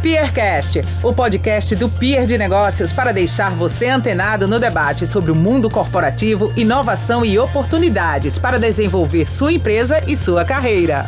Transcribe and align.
Peercast, 0.00 0.80
o 1.02 1.12
podcast 1.12 1.74
do 1.74 1.88
Peer 1.88 2.24
de 2.24 2.38
Negócios 2.38 2.92
para 2.92 3.10
deixar 3.10 3.56
você 3.56 3.88
antenado 3.88 4.46
no 4.46 4.60
debate 4.60 5.04
sobre 5.08 5.32
o 5.32 5.34
mundo 5.34 5.68
corporativo, 5.68 6.52
inovação 6.56 7.24
e 7.24 7.36
oportunidades 7.36 8.38
para 8.38 8.60
desenvolver 8.60 9.28
sua 9.28 9.52
empresa 9.52 10.00
e 10.06 10.16
sua 10.16 10.44
carreira. 10.44 11.04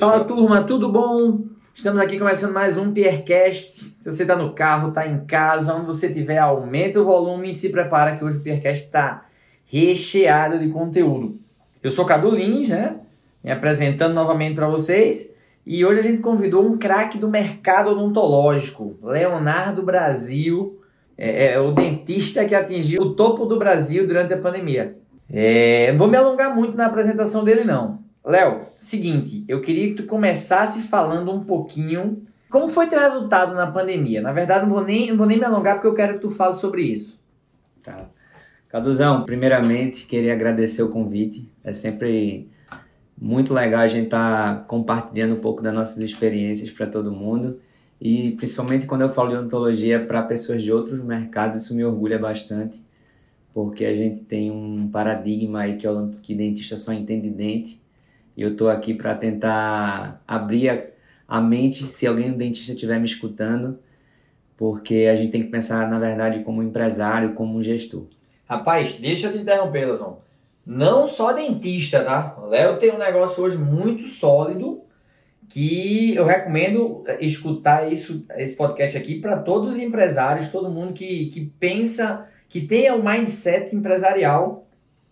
Fala 0.00 0.24
turma, 0.24 0.64
tudo 0.64 0.90
bom? 0.90 1.40
Estamos 1.74 2.00
aqui 2.00 2.18
começando 2.18 2.54
mais 2.54 2.78
um 2.78 2.90
Peercast. 2.90 4.00
Se 4.00 4.10
você 4.10 4.22
está 4.22 4.34
no 4.34 4.54
carro, 4.54 4.88
está 4.88 5.06
em 5.06 5.26
casa, 5.26 5.74
onde 5.74 5.84
você 5.84 6.10
tiver, 6.10 6.38
aumenta 6.38 7.00
o 7.00 7.04
volume 7.04 7.50
e 7.50 7.54
se 7.54 7.68
prepara 7.68 8.16
que 8.16 8.24
hoje 8.24 8.38
o 8.38 8.40
Peercast 8.40 8.86
está 8.86 9.26
recheado 9.66 10.58
de 10.58 10.68
conteúdo. 10.70 11.38
Eu 11.82 11.90
sou 11.90 12.06
Cadu 12.06 12.30
Lins, 12.30 12.70
né? 12.70 12.96
Me 13.44 13.50
apresentando 13.50 14.14
novamente 14.14 14.54
para 14.54 14.68
vocês. 14.68 15.31
E 15.64 15.84
hoje 15.84 16.00
a 16.00 16.02
gente 16.02 16.20
convidou 16.20 16.66
um 16.66 16.76
craque 16.76 17.18
do 17.18 17.28
mercado 17.28 17.90
odontológico, 17.90 18.98
Leonardo 19.02 19.82
Brasil, 19.82 20.80
é, 21.16 21.52
é, 21.52 21.60
o 21.60 21.72
dentista 21.72 22.44
que 22.44 22.54
atingiu 22.54 23.00
o 23.00 23.14
topo 23.14 23.46
do 23.46 23.58
Brasil 23.58 24.06
durante 24.06 24.34
a 24.34 24.38
pandemia. 24.38 24.96
É, 25.30 25.92
não 25.92 25.98
vou 25.98 26.08
me 26.08 26.16
alongar 26.16 26.54
muito 26.54 26.76
na 26.76 26.86
apresentação 26.86 27.44
dele, 27.44 27.64
não. 27.64 28.00
Léo, 28.24 28.66
seguinte, 28.76 29.44
eu 29.48 29.60
queria 29.60 29.88
que 29.88 30.02
tu 30.02 30.04
começasse 30.04 30.82
falando 30.82 31.32
um 31.32 31.44
pouquinho 31.44 32.22
como 32.50 32.68
foi 32.68 32.86
teu 32.86 33.00
resultado 33.00 33.54
na 33.54 33.66
pandemia. 33.66 34.20
Na 34.20 34.32
verdade, 34.32 34.66
não 34.66 34.74
vou 34.74 34.84
nem, 34.84 35.10
não 35.10 35.16
vou 35.16 35.26
nem 35.26 35.38
me 35.38 35.44
alongar 35.44 35.76
porque 35.76 35.88
eu 35.88 35.94
quero 35.94 36.14
que 36.14 36.20
tu 36.20 36.30
fale 36.30 36.54
sobre 36.54 36.82
isso. 36.82 37.24
Tá. 37.82 38.06
Caduzão, 38.68 39.24
primeiramente 39.24 40.06
queria 40.06 40.34
agradecer 40.34 40.82
o 40.82 40.90
convite. 40.90 41.50
É 41.64 41.72
sempre 41.72 42.48
muito 43.22 43.54
legal 43.54 43.82
a 43.82 43.86
gente 43.86 44.06
estar 44.06 44.56
tá 44.56 44.64
compartilhando 44.64 45.36
um 45.36 45.40
pouco 45.40 45.62
das 45.62 45.72
nossas 45.72 45.98
experiências 45.98 46.72
para 46.72 46.88
todo 46.88 47.12
mundo. 47.12 47.60
E 48.00 48.32
principalmente 48.32 48.84
quando 48.84 49.02
eu 49.02 49.14
falo 49.14 49.30
de 49.30 49.36
odontologia 49.36 50.04
para 50.04 50.22
pessoas 50.22 50.60
de 50.60 50.72
outros 50.72 51.00
mercados, 51.04 51.62
isso 51.62 51.76
me 51.76 51.84
orgulha 51.84 52.18
bastante, 52.18 52.84
porque 53.54 53.84
a 53.84 53.94
gente 53.94 54.24
tem 54.24 54.50
um 54.50 54.88
paradigma 54.90 55.60
aí 55.60 55.76
que, 55.76 55.86
o 55.86 56.10
que 56.10 56.34
dentista 56.34 56.76
só 56.76 56.92
entende 56.92 57.30
dente. 57.30 57.80
E 58.36 58.42
eu 58.42 58.52
estou 58.52 58.68
aqui 58.68 58.92
para 58.92 59.14
tentar 59.14 60.20
abrir 60.26 60.70
a, 60.70 60.84
a 61.28 61.40
mente 61.40 61.84
se 61.84 62.08
alguém 62.08 62.32
dentista 62.32 62.72
estiver 62.72 62.98
me 62.98 63.06
escutando, 63.06 63.78
porque 64.56 65.08
a 65.08 65.14
gente 65.14 65.30
tem 65.30 65.42
que 65.42 65.48
pensar, 65.48 65.88
na 65.88 65.98
verdade, 66.00 66.42
como 66.42 66.60
empresário, 66.60 67.34
como 67.34 67.62
gestor. 67.62 68.06
Rapaz, 68.46 68.94
deixa 68.94 69.28
eu 69.28 69.32
te 69.32 69.38
interromper, 69.38 69.86
Lazão. 69.86 70.18
Não 70.64 71.06
só 71.06 71.32
dentista, 71.32 72.04
tá? 72.04 72.36
O 72.40 72.46
Léo 72.46 72.78
tem 72.78 72.92
um 72.92 72.98
negócio 72.98 73.42
hoje 73.42 73.58
muito 73.58 74.06
sólido 74.06 74.82
que 75.48 76.14
eu 76.14 76.24
recomendo 76.24 77.04
escutar 77.20 77.92
isso, 77.92 78.24
esse 78.36 78.56
podcast 78.56 78.96
aqui 78.96 79.20
para 79.20 79.36
todos 79.36 79.68
os 79.68 79.78
empresários, 79.78 80.48
todo 80.48 80.70
mundo 80.70 80.94
que, 80.94 81.26
que 81.26 81.52
pensa, 81.60 82.26
que 82.48 82.62
tenha 82.62 82.94
um 82.94 83.02
mindset 83.02 83.76
empresarial, 83.76 84.66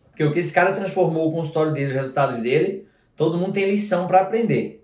porque 0.08 0.24
o 0.24 0.32
que 0.32 0.38
esse 0.38 0.52
cara 0.52 0.72
transformou 0.72 1.28
o 1.28 1.32
consultório 1.32 1.74
dele, 1.74 1.88
os 1.88 1.94
resultados 1.94 2.40
dele, 2.40 2.86
todo 3.14 3.36
mundo 3.36 3.52
tem 3.52 3.68
lição 3.68 4.06
para 4.06 4.22
aprender. 4.22 4.82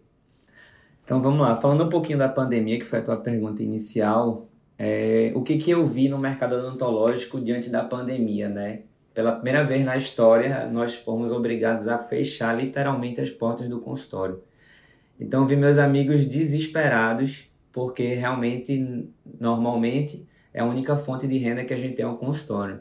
Então 1.05 1.23
vamos 1.23 1.41
lá, 1.41 1.57
falando 1.57 1.85
um 1.85 1.89
pouquinho 1.89 2.19
da 2.19 2.29
pandemia, 2.29 2.79
que 2.79 2.85
foi 2.85 2.99
a 2.99 3.03
tua 3.03 3.17
pergunta 3.17 3.63
inicial, 3.63 4.49
é, 4.79 5.33
o 5.35 5.43
que, 5.43 5.57
que 5.57 5.71
eu 5.71 5.87
vi 5.87 6.09
no 6.09 6.19
mercado 6.19 6.57
odontológico 6.57 7.41
diante 7.41 7.71
da 7.71 7.83
pandemia, 7.83 8.49
né? 8.49 8.81
Pela 9.17 9.33
primeira 9.33 9.65
vez 9.65 9.83
na 9.83 9.97
história, 9.97 10.69
nós 10.71 10.95
fomos 10.95 11.33
obrigados 11.33 11.89
a 11.89 11.99
fechar 11.99 12.53
literalmente 12.53 13.19
as 13.19 13.31
portas 13.31 13.67
do 13.67 13.81
consultório. 13.81 14.43
Então, 15.19 15.47
vi 15.47 15.57
meus 15.57 15.79
amigos 15.79 16.27
desesperados, 16.27 17.51
porque 17.73 18.13
realmente, 18.13 19.09
normalmente, 19.41 20.29
é 20.53 20.61
a 20.61 20.67
única 20.67 20.99
fonte 20.99 21.27
de 21.27 21.39
renda 21.39 21.65
que 21.65 21.73
a 21.73 21.79
gente 21.79 21.97
tem 21.97 22.05
é 22.05 22.09
o 22.09 22.19
consultório. 22.19 22.81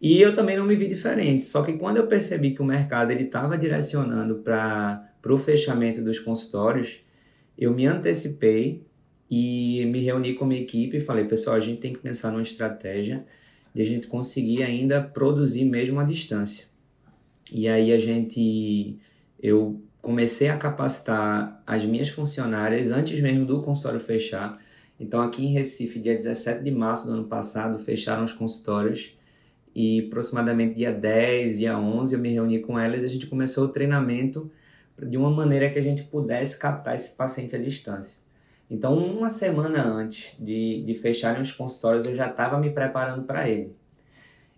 E 0.00 0.22
eu 0.22 0.32
também 0.32 0.56
não 0.56 0.64
me 0.64 0.76
vi 0.76 0.86
diferente, 0.86 1.44
só 1.44 1.64
que 1.64 1.72
quando 1.72 1.96
eu 1.96 2.06
percebi 2.06 2.52
que 2.52 2.62
o 2.62 2.64
mercado 2.64 3.10
estava 3.10 3.58
direcionando 3.58 4.36
para 4.36 5.10
o 5.28 5.36
fechamento 5.36 6.00
dos 6.00 6.20
consultórios, 6.20 7.00
eu 7.58 7.74
me 7.74 7.86
antecipei 7.86 8.86
e 9.28 9.84
me 9.86 9.98
reuni 9.98 10.34
com 10.34 10.44
a 10.44 10.46
minha 10.46 10.62
equipe 10.62 10.98
e 10.98 11.00
falei, 11.00 11.24
pessoal, 11.24 11.56
a 11.56 11.60
gente 11.60 11.80
tem 11.80 11.92
que 11.92 11.98
pensar 11.98 12.30
numa 12.30 12.42
estratégia 12.42 13.26
de 13.74 13.82
a 13.82 13.84
gente 13.84 14.06
conseguir 14.06 14.62
ainda 14.62 15.00
produzir 15.00 15.64
mesmo 15.64 15.98
à 15.98 16.04
distância. 16.04 16.66
E 17.50 17.68
aí 17.68 17.92
a 17.92 17.98
gente, 17.98 18.98
eu 19.40 19.80
comecei 20.00 20.48
a 20.48 20.56
capacitar 20.56 21.62
as 21.66 21.84
minhas 21.84 22.08
funcionárias 22.08 22.90
antes 22.90 23.20
mesmo 23.20 23.44
do 23.46 23.62
consultório 23.62 24.00
fechar. 24.00 24.60
Então 24.98 25.20
aqui 25.20 25.44
em 25.44 25.52
Recife, 25.52 25.98
dia 25.98 26.14
17 26.14 26.62
de 26.62 26.70
março 26.70 27.06
do 27.06 27.14
ano 27.14 27.24
passado, 27.24 27.78
fecharam 27.78 28.24
os 28.24 28.32
consultórios 28.32 29.16
e 29.74 30.06
aproximadamente 30.06 30.76
dia 30.76 30.92
10, 30.92 31.58
dia 31.58 31.78
11 31.78 32.14
eu 32.14 32.20
me 32.20 32.30
reuni 32.30 32.60
com 32.60 32.78
elas 32.78 33.02
e 33.02 33.06
a 33.06 33.10
gente 33.10 33.26
começou 33.26 33.64
o 33.64 33.68
treinamento 33.68 34.50
de 35.00 35.16
uma 35.16 35.30
maneira 35.30 35.70
que 35.70 35.78
a 35.78 35.82
gente 35.82 36.02
pudesse 36.04 36.58
captar 36.58 36.94
esse 36.94 37.16
paciente 37.16 37.56
à 37.56 37.58
distância. 37.58 38.21
Então, 38.72 38.96
uma 38.96 39.28
semana 39.28 39.84
antes 39.84 40.34
de, 40.40 40.82
de 40.82 40.94
fecharem 40.94 41.42
os 41.42 41.52
consultórios, 41.52 42.06
eu 42.06 42.14
já 42.14 42.30
estava 42.30 42.58
me 42.58 42.70
preparando 42.70 43.24
para 43.24 43.46
ele. 43.46 43.76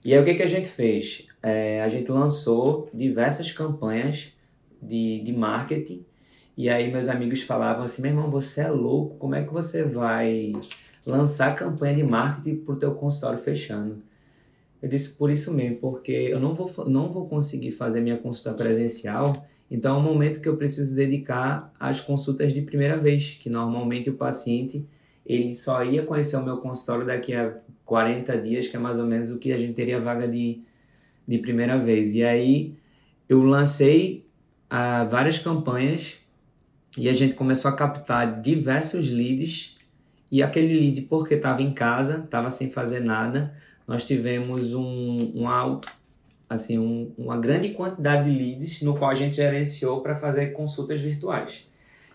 E 0.04 0.14
aí, 0.14 0.22
o 0.22 0.24
que, 0.24 0.34
que 0.34 0.42
a 0.44 0.46
gente 0.46 0.68
fez? 0.68 1.26
É, 1.42 1.82
a 1.82 1.88
gente 1.88 2.12
lançou 2.12 2.88
diversas 2.94 3.50
campanhas 3.50 4.32
de, 4.80 5.20
de 5.20 5.32
marketing. 5.32 6.06
E 6.56 6.70
aí, 6.70 6.92
meus 6.92 7.08
amigos 7.08 7.42
falavam 7.42 7.82
assim: 7.82 8.02
meu 8.02 8.12
irmão, 8.12 8.30
você 8.30 8.60
é 8.60 8.68
louco, 8.68 9.16
como 9.16 9.34
é 9.34 9.42
que 9.42 9.52
você 9.52 9.82
vai 9.82 10.52
lançar 11.04 11.56
campanha 11.56 11.96
de 11.96 12.04
marketing 12.04 12.58
para 12.58 12.74
o 12.76 12.78
teu 12.78 12.94
consultório 12.94 13.40
fechando? 13.40 14.00
Eu 14.80 14.88
disse: 14.88 15.08
por 15.14 15.28
isso 15.28 15.52
mesmo, 15.52 15.78
porque 15.78 16.12
eu 16.12 16.38
não 16.38 16.54
vou, 16.54 16.70
não 16.86 17.12
vou 17.12 17.28
conseguir 17.28 17.72
fazer 17.72 18.00
minha 18.00 18.18
consulta 18.18 18.52
presencial 18.62 19.44
então 19.74 19.96
é 19.96 19.98
um 19.98 20.02
momento 20.02 20.40
que 20.40 20.48
eu 20.48 20.56
preciso 20.56 20.94
dedicar 20.94 21.74
às 21.80 21.98
consultas 21.98 22.52
de 22.52 22.62
primeira 22.62 22.96
vez, 22.96 23.36
que 23.40 23.50
normalmente 23.50 24.08
o 24.08 24.14
paciente 24.14 24.86
ele 25.26 25.52
só 25.52 25.82
ia 25.84 26.04
conhecer 26.04 26.36
o 26.36 26.44
meu 26.44 26.58
consultório 26.58 27.04
daqui 27.04 27.34
a 27.34 27.56
40 27.84 28.38
dias, 28.38 28.68
que 28.68 28.76
é 28.76 28.78
mais 28.78 29.00
ou 29.00 29.04
menos 29.04 29.32
o 29.32 29.38
que 29.38 29.52
a 29.52 29.58
gente 29.58 29.72
teria 29.72 29.98
vaga 29.98 30.28
de, 30.28 30.60
de 31.26 31.38
primeira 31.38 31.76
vez. 31.76 32.14
E 32.14 32.22
aí 32.22 32.76
eu 33.28 33.42
lancei 33.42 34.24
ah, 34.70 35.02
várias 35.02 35.40
campanhas 35.40 36.18
e 36.96 37.08
a 37.08 37.12
gente 37.12 37.34
começou 37.34 37.68
a 37.68 37.74
captar 37.74 38.40
diversos 38.40 39.10
leads. 39.10 39.76
E 40.30 40.40
aquele 40.40 40.78
lead, 40.78 41.02
porque 41.02 41.34
estava 41.34 41.62
em 41.62 41.72
casa, 41.72 42.22
estava 42.24 42.48
sem 42.48 42.70
fazer 42.70 43.00
nada, 43.00 43.56
nós 43.88 44.04
tivemos 44.04 44.72
um, 44.72 45.32
um 45.34 45.48
assim, 46.48 46.78
um, 46.78 47.12
uma 47.16 47.36
grande 47.36 47.70
quantidade 47.70 48.30
de 48.30 48.36
leads 48.36 48.82
no 48.82 48.96
qual 48.96 49.10
a 49.10 49.14
gente 49.14 49.36
gerenciou 49.36 50.00
para 50.00 50.16
fazer 50.16 50.52
consultas 50.52 51.00
virtuais. 51.00 51.66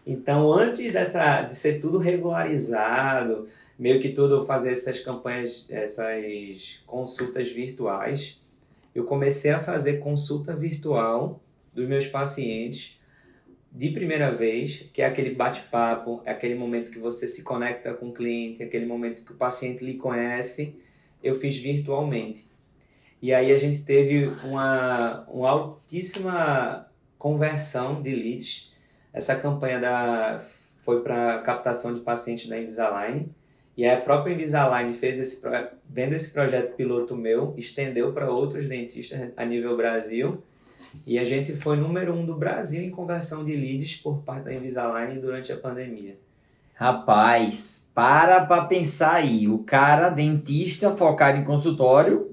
Então, 0.05 0.51
antes 0.51 0.93
dessa, 0.93 1.43
de 1.43 1.55
ser 1.55 1.79
tudo 1.79 1.97
regularizado, 1.97 3.47
meio 3.77 3.99
que 3.99 4.09
tudo 4.09 4.45
fazer 4.45 4.71
essas 4.71 4.99
campanhas, 4.99 5.65
essas 5.69 6.81
consultas 6.85 7.51
virtuais, 7.51 8.39
eu 8.93 9.03
comecei 9.03 9.51
a 9.51 9.59
fazer 9.59 9.99
consulta 9.99 10.55
virtual 10.55 11.41
dos 11.73 11.87
meus 11.87 12.07
pacientes 12.07 12.99
de 13.71 13.91
primeira 13.91 14.31
vez, 14.31 14.89
que 14.91 15.01
é 15.01 15.05
aquele 15.05 15.35
bate-papo, 15.35 16.21
é 16.25 16.31
aquele 16.31 16.55
momento 16.55 16.91
que 16.91 16.97
você 16.97 17.27
se 17.27 17.43
conecta 17.43 17.93
com 17.93 18.09
o 18.09 18.13
cliente, 18.13 18.63
aquele 18.63 18.85
momento 18.85 19.23
que 19.23 19.31
o 19.31 19.35
paciente 19.35 19.85
lhe 19.85 19.93
conhece, 19.93 20.79
eu 21.23 21.35
fiz 21.35 21.55
virtualmente. 21.57 22.49
E 23.21 23.33
aí 23.33 23.51
a 23.51 23.57
gente 23.57 23.83
teve 23.83 24.31
uma, 24.43 25.25
uma 25.27 25.49
altíssima 25.49 26.87
conversão 27.17 28.01
de 28.01 28.15
leads. 28.15 28.71
Essa 29.13 29.35
campanha 29.35 29.79
da, 29.79 30.43
foi 30.83 31.01
para 31.01 31.39
captação 31.39 31.93
de 31.93 31.99
pacientes 31.99 32.47
da 32.47 32.57
Invisalign. 32.57 33.29
E 33.75 33.87
a 33.87 33.97
própria 33.97 34.33
Invisalign 34.33 34.93
fez 34.93 35.19
esse, 35.19 35.41
vendo 35.87 36.13
esse 36.13 36.33
projeto 36.33 36.75
piloto 36.75 37.15
meu, 37.15 37.53
estendeu 37.57 38.13
para 38.13 38.29
outros 38.29 38.67
dentistas 38.67 39.31
a 39.35 39.45
nível 39.45 39.75
Brasil. 39.75 40.41
E 41.05 41.19
a 41.19 41.25
gente 41.25 41.53
foi 41.53 41.77
número 41.77 42.13
um 42.13 42.25
do 42.25 42.35
Brasil 42.35 42.81
em 42.81 42.89
conversão 42.89 43.43
de 43.43 43.55
leads 43.55 43.97
por 43.97 44.19
parte 44.23 44.45
da 44.45 44.53
Invisalign 44.53 45.19
durante 45.19 45.51
a 45.51 45.57
pandemia. 45.57 46.17
Rapaz, 46.73 47.91
para 47.93 48.45
para 48.45 48.63
pensar 48.63 49.15
aí. 49.15 49.49
O 49.49 49.59
cara, 49.59 50.09
dentista 50.09 50.95
focado 50.95 51.37
em 51.37 51.43
consultório, 51.43 52.28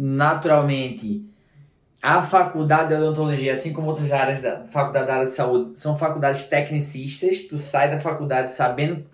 naturalmente 0.00 1.26
a 2.00 2.22
faculdade 2.22 2.90
de 2.90 2.94
odontologia, 2.94 3.50
assim 3.50 3.72
como 3.72 3.88
outras 3.88 4.12
áreas 4.12 4.40
da 4.40 4.64
faculdade 4.68 5.08
da 5.08 5.14
área 5.14 5.24
de 5.24 5.32
saúde, 5.32 5.76
são 5.76 5.96
faculdades 5.98 6.44
tecnicistas. 6.44 7.42
Tu 7.42 7.58
sai 7.58 7.90
da 7.90 7.98
faculdade 7.98 8.50
sabendo 8.50 9.04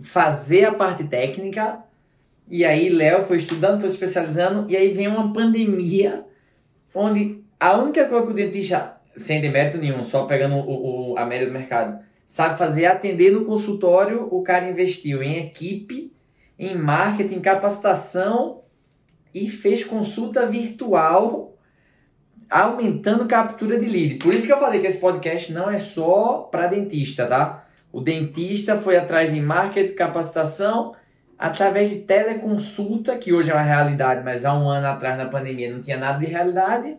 fazer 0.00 0.66
a 0.66 0.74
parte 0.74 1.02
técnica. 1.02 1.80
E 2.48 2.64
aí 2.64 2.88
Léo 2.90 3.24
foi 3.24 3.38
estudando, 3.38 3.80
foi 3.80 3.88
especializando, 3.88 4.70
e 4.70 4.76
aí 4.76 4.92
vem 4.92 5.08
uma 5.08 5.32
pandemia 5.32 6.24
onde 6.94 7.42
a 7.58 7.72
única 7.72 8.04
coisa 8.04 8.26
que 8.26 8.32
o 8.32 8.34
dentista, 8.34 8.96
sem 9.16 9.40
demérito 9.40 9.78
nenhum, 9.78 10.04
só 10.04 10.26
pegando 10.26 10.54
o, 10.54 11.12
o, 11.12 11.18
a 11.18 11.24
média 11.24 11.46
do 11.46 11.52
mercado, 11.52 12.04
sabe 12.24 12.58
fazer 12.58 12.86
atender 12.86 13.32
no 13.32 13.44
consultório, 13.44 14.28
o 14.30 14.42
cara 14.42 14.68
investiu 14.68 15.22
em 15.22 15.38
equipe, 15.38 16.12
em 16.56 16.76
marketing, 16.76 17.40
capacitação 17.40 18.63
e 19.34 19.48
fez 19.48 19.82
consulta 19.84 20.46
virtual 20.46 21.58
aumentando 22.48 23.26
captura 23.26 23.76
de 23.76 23.86
lead. 23.86 24.14
Por 24.16 24.32
isso 24.32 24.46
que 24.46 24.52
eu 24.52 24.58
falei 24.58 24.80
que 24.80 24.86
esse 24.86 25.00
podcast 25.00 25.52
não 25.52 25.68
é 25.68 25.76
só 25.76 26.48
para 26.52 26.68
dentista, 26.68 27.26
tá? 27.26 27.66
O 27.92 28.00
dentista 28.00 28.76
foi 28.76 28.96
atrás 28.96 29.32
de 29.32 29.40
marketing, 29.40 29.94
capacitação, 29.94 30.94
através 31.38 31.90
de 31.90 32.00
teleconsulta, 32.02 33.16
que 33.16 33.32
hoje 33.32 33.50
é 33.50 33.54
uma 33.54 33.62
realidade, 33.62 34.22
mas 34.24 34.44
há 34.44 34.54
um 34.54 34.68
ano 34.68 34.86
atrás 34.86 35.16
na 35.16 35.26
pandemia 35.26 35.72
não 35.72 35.80
tinha 35.80 35.96
nada 35.96 36.18
de 36.18 36.26
realidade. 36.26 36.96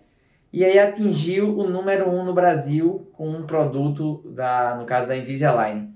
E 0.52 0.64
aí 0.64 0.80
atingiu 0.80 1.58
o 1.58 1.70
número 1.70 2.10
um 2.10 2.24
no 2.24 2.34
Brasil 2.34 3.10
com 3.14 3.30
um 3.30 3.46
produto, 3.46 4.24
da, 4.34 4.76
no 4.76 4.86
caso 4.86 5.10
da 5.10 5.18
Invisalign. 5.18 5.94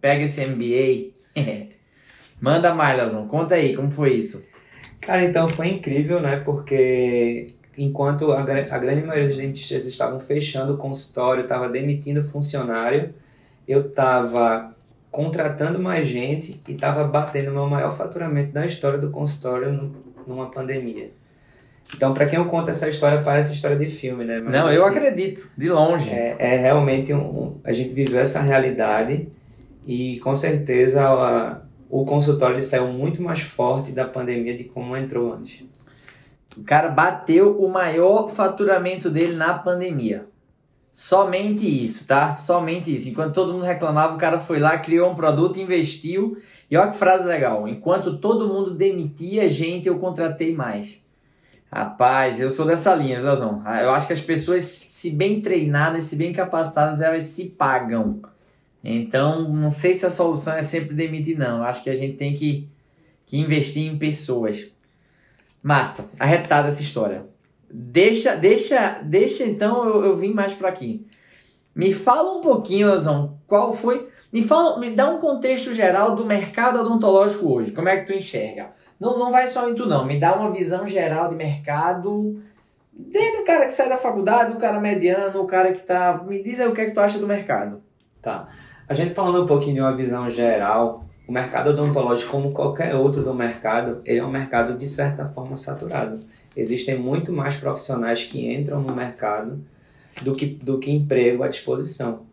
Pega 0.00 0.22
esse 0.22 0.44
MBA. 0.46 1.14
Manda 2.40 2.74
mais. 2.74 3.12
Conta 3.28 3.54
aí, 3.54 3.74
como 3.74 3.90
foi 3.90 4.14
isso? 4.14 4.49
Cara, 5.00 5.24
então 5.24 5.48
foi 5.48 5.68
incrível, 5.68 6.20
né? 6.20 6.36
Porque 6.44 7.54
enquanto 7.76 8.32
a, 8.32 8.40
a 8.40 8.78
grande 8.78 9.02
maioria 9.02 9.28
dos 9.28 9.38
dentistas 9.38 9.86
estavam 9.86 10.20
fechando 10.20 10.74
o 10.74 10.76
consultório, 10.76 11.42
estava 11.42 11.68
demitindo 11.68 12.22
funcionário, 12.22 13.14
eu 13.66 13.80
estava 13.88 14.74
contratando 15.10 15.78
mais 15.78 16.06
gente 16.06 16.60
e 16.68 16.72
estava 16.72 17.04
batendo 17.04 17.50
o 17.50 17.54
meu 17.54 17.66
maior 17.66 17.96
faturamento 17.96 18.52
da 18.52 18.66
história 18.66 18.98
do 18.98 19.10
consultório 19.10 19.72
no, 19.72 19.92
numa 20.26 20.50
pandemia. 20.50 21.10
Então, 21.94 22.14
para 22.14 22.26
quem 22.26 22.38
eu 22.38 22.44
conto 22.44 22.70
essa 22.70 22.88
história, 22.88 23.20
parece 23.20 23.52
história 23.52 23.76
de 23.76 23.88
filme, 23.88 24.24
né? 24.24 24.40
Mas, 24.40 24.52
Não, 24.52 24.66
assim, 24.66 24.76
eu 24.76 24.86
acredito, 24.86 25.50
de 25.56 25.68
longe. 25.68 26.10
É, 26.10 26.36
é 26.38 26.56
realmente 26.56 27.12
um, 27.12 27.18
um, 27.18 27.60
a 27.64 27.72
gente 27.72 27.92
viveu 27.92 28.20
essa 28.20 28.40
realidade 28.40 29.26
e 29.84 30.20
com 30.20 30.34
certeza 30.34 31.08
a, 31.08 31.60
o 31.90 32.04
consultório 32.04 32.62
saiu 32.62 32.86
muito 32.86 33.20
mais 33.20 33.40
forte 33.40 33.90
da 33.90 34.04
pandemia 34.04 34.56
de 34.56 34.64
como 34.64 34.96
entrou 34.96 35.32
antes. 35.32 35.64
O 36.56 36.62
cara 36.62 36.88
bateu 36.88 37.60
o 37.60 37.68
maior 37.68 38.28
faturamento 38.28 39.10
dele 39.10 39.34
na 39.34 39.54
pandemia. 39.58 40.26
Somente 40.92 41.66
isso, 41.66 42.06
tá? 42.06 42.36
Somente 42.36 42.94
isso. 42.94 43.08
Enquanto 43.08 43.34
todo 43.34 43.52
mundo 43.52 43.64
reclamava, 43.64 44.14
o 44.14 44.18
cara 44.18 44.38
foi 44.38 44.58
lá, 44.58 44.78
criou 44.78 45.10
um 45.10 45.14
produto, 45.14 45.60
investiu. 45.60 46.36
E 46.70 46.76
olha 46.76 46.90
que 46.90 46.96
frase 46.96 47.26
legal. 47.26 47.66
Enquanto 47.66 48.18
todo 48.18 48.48
mundo 48.48 48.74
demitia 48.74 49.48
gente, 49.48 49.88
eu 49.88 49.98
contratei 49.98 50.54
mais. 50.54 51.00
Rapaz, 51.72 52.40
eu 52.40 52.50
sou 52.50 52.66
dessa 52.66 52.94
linha, 52.94 53.20
Leozão. 53.20 53.62
Eu 53.80 53.92
acho 53.92 54.06
que 54.06 54.12
as 54.12 54.20
pessoas, 54.20 54.64
se 54.64 55.10
bem 55.12 55.40
treinadas, 55.40 56.04
se 56.04 56.16
bem 56.16 56.32
capacitadas, 56.32 57.00
elas 57.00 57.24
se 57.24 57.50
pagam. 57.50 58.20
Então, 58.82 59.48
não 59.48 59.70
sei 59.70 59.94
se 59.94 60.06
a 60.06 60.10
solução 60.10 60.54
é 60.54 60.62
sempre 60.62 60.94
demitir, 60.94 61.38
não. 61.38 61.62
Acho 61.62 61.82
que 61.82 61.90
a 61.90 61.94
gente 61.94 62.16
tem 62.16 62.34
que, 62.34 62.68
que 63.26 63.38
investir 63.38 63.90
em 63.90 63.98
pessoas. 63.98 64.70
Massa, 65.62 66.10
arretada 66.18 66.68
essa 66.68 66.82
história. 66.82 67.26
Deixa, 67.70 68.34
deixa, 68.34 69.00
deixa 69.02 69.44
então 69.44 69.84
eu, 69.86 70.04
eu 70.04 70.16
vim 70.16 70.32
mais 70.32 70.52
para 70.52 70.68
aqui. 70.68 71.06
Me 71.74 71.92
fala 71.92 72.36
um 72.36 72.40
pouquinho, 72.40 72.88
Leozão, 72.88 73.38
qual 73.46 73.72
foi. 73.72 74.08
Me 74.32 74.42
fala, 74.42 74.78
me 74.78 74.90
dá 74.94 75.08
um 75.10 75.18
contexto 75.18 75.74
geral 75.74 76.16
do 76.16 76.24
mercado 76.24 76.80
odontológico 76.80 77.52
hoje. 77.52 77.72
Como 77.72 77.88
é 77.88 77.98
que 77.98 78.06
tu 78.06 78.12
enxerga? 78.12 78.70
Não, 78.98 79.18
não 79.18 79.30
vai 79.30 79.46
só 79.46 79.68
em 79.68 79.74
tu, 79.74 79.86
não. 79.86 80.04
Me 80.04 80.18
dá 80.18 80.34
uma 80.34 80.50
visão 80.50 80.86
geral 80.86 81.28
de 81.28 81.34
mercado. 81.34 82.42
Desde 82.92 83.38
o 83.38 83.44
cara 83.44 83.66
que 83.66 83.72
sai 83.72 83.88
da 83.88 83.96
faculdade, 83.96 84.52
o 84.52 84.58
cara 84.58 84.80
mediano, 84.80 85.40
o 85.40 85.46
cara 85.46 85.72
que 85.72 85.82
tá. 85.82 86.22
Me 86.26 86.42
diz 86.42 86.60
aí 86.60 86.68
o 86.68 86.72
que 86.72 86.80
é 86.80 86.86
que 86.86 86.92
tu 86.92 87.00
acha 87.00 87.18
do 87.18 87.26
mercado. 87.26 87.82
Tá. 88.20 88.48
A 88.90 88.94
gente 88.94 89.14
falando 89.14 89.44
um 89.44 89.46
pouquinho 89.46 89.74
de 89.74 89.80
uma 89.80 89.94
visão 89.94 90.28
geral, 90.28 91.04
o 91.24 91.30
mercado 91.30 91.70
odontológico, 91.70 92.32
como 92.32 92.52
qualquer 92.52 92.92
outro 92.92 93.22
do 93.22 93.32
mercado, 93.32 94.02
ele 94.04 94.18
é 94.18 94.24
um 94.24 94.28
mercado 94.32 94.76
de 94.76 94.88
certa 94.88 95.28
forma 95.28 95.56
saturado. 95.56 96.18
Existem 96.56 96.98
muito 96.98 97.32
mais 97.32 97.54
profissionais 97.54 98.24
que 98.24 98.52
entram 98.52 98.82
no 98.82 98.92
mercado 98.92 99.60
do 100.22 100.34
que, 100.34 100.44
do 100.44 100.80
que 100.80 100.90
emprego 100.90 101.44
à 101.44 101.48
disposição. 101.48 102.26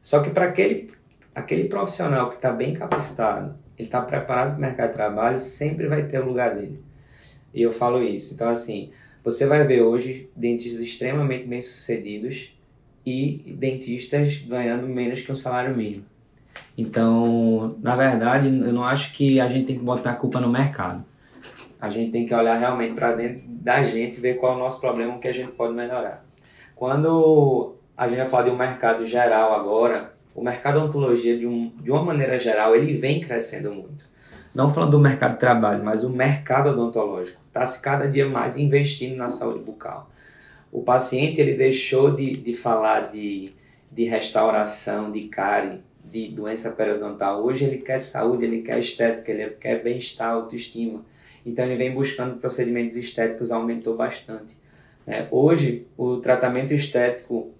Só 0.00 0.22
que 0.22 0.30
para 0.30 0.44
aquele, 0.44 0.92
aquele 1.34 1.64
profissional 1.64 2.30
que 2.30 2.36
está 2.36 2.52
bem 2.52 2.74
capacitado, 2.74 3.56
ele 3.76 3.88
está 3.88 4.00
preparado 4.00 4.50
para 4.50 4.58
o 4.58 4.60
mercado 4.60 4.90
de 4.90 4.94
trabalho, 4.94 5.40
sempre 5.40 5.88
vai 5.88 6.04
ter 6.04 6.20
o 6.20 6.26
lugar 6.26 6.54
dele. 6.54 6.80
E 7.52 7.60
eu 7.60 7.72
falo 7.72 8.00
isso. 8.00 8.34
Então, 8.34 8.48
assim, 8.48 8.92
você 9.24 9.48
vai 9.48 9.66
ver 9.66 9.82
hoje 9.82 10.30
dentistas 10.36 10.80
extremamente 10.80 11.48
bem-sucedidos 11.48 12.53
e 13.04 13.54
dentistas 13.58 14.36
ganhando 14.38 14.86
menos 14.86 15.20
que 15.20 15.30
um 15.30 15.36
salário 15.36 15.76
mínimo. 15.76 16.04
Então, 16.76 17.76
na 17.82 17.94
verdade, 17.94 18.48
eu 18.48 18.72
não 18.72 18.84
acho 18.84 19.12
que 19.12 19.40
a 19.40 19.48
gente 19.48 19.66
tem 19.66 19.78
que 19.78 19.84
botar 19.84 20.12
a 20.12 20.16
culpa 20.16 20.40
no 20.40 20.50
mercado. 20.50 21.04
A 21.80 21.90
gente 21.90 22.10
tem 22.10 22.26
que 22.26 22.34
olhar 22.34 22.56
realmente 22.56 22.94
para 22.94 23.12
dentro 23.12 23.42
da 23.46 23.82
gente, 23.82 24.20
ver 24.20 24.34
qual 24.34 24.54
é 24.54 24.56
o 24.56 24.58
nosso 24.58 24.80
problema, 24.80 25.14
o 25.14 25.18
que 25.18 25.28
a 25.28 25.34
gente 25.34 25.52
pode 25.52 25.74
melhorar. 25.74 26.24
Quando 26.74 27.76
a 27.96 28.08
gente 28.08 28.16
vai 28.18 28.26
falar 28.26 28.44
de 28.44 28.50
um 28.50 28.56
mercado 28.56 29.06
geral 29.06 29.54
agora, 29.54 30.14
o 30.34 30.42
mercado 30.42 30.74
de 30.74 30.84
odontologia, 30.84 31.38
de, 31.38 31.46
um, 31.46 31.72
de 31.80 31.90
uma 31.90 32.02
maneira 32.02 32.38
geral, 32.38 32.74
ele 32.74 32.96
vem 32.96 33.20
crescendo 33.20 33.72
muito. 33.72 34.04
Não 34.54 34.72
falando 34.72 34.92
do 34.92 34.98
mercado 34.98 35.34
de 35.34 35.40
trabalho, 35.40 35.84
mas 35.84 36.04
o 36.04 36.10
mercado 36.10 36.70
odontológico 36.70 37.40
está 37.48 37.66
se 37.66 37.80
cada 37.80 38.08
dia 38.08 38.28
mais 38.28 38.56
investindo 38.56 39.16
na 39.16 39.28
saúde 39.28 39.60
bucal. 39.60 40.10
O 40.74 40.82
paciente 40.82 41.40
ele 41.40 41.54
deixou 41.54 42.12
de, 42.12 42.36
de 42.36 42.52
falar 42.52 43.12
de, 43.12 43.52
de 43.92 44.02
restauração, 44.06 45.12
de 45.12 45.28
cárie, 45.28 45.78
de 46.04 46.26
doença 46.26 46.68
periodontal. 46.72 47.44
Hoje 47.44 47.64
ele 47.64 47.78
quer 47.78 47.98
saúde, 47.98 48.44
ele 48.44 48.60
quer 48.60 48.80
estética, 48.80 49.30
ele 49.30 49.50
quer 49.50 49.84
bem-estar, 49.84 50.32
autoestima. 50.32 51.04
Então 51.46 51.64
ele 51.64 51.76
vem 51.76 51.94
buscando 51.94 52.40
procedimentos 52.40 52.96
estéticos, 52.96 53.52
aumentou 53.52 53.96
bastante. 53.96 54.58
É, 55.06 55.28
hoje 55.30 55.86
o 55.96 56.16
tratamento 56.16 56.74
estético 56.74 57.52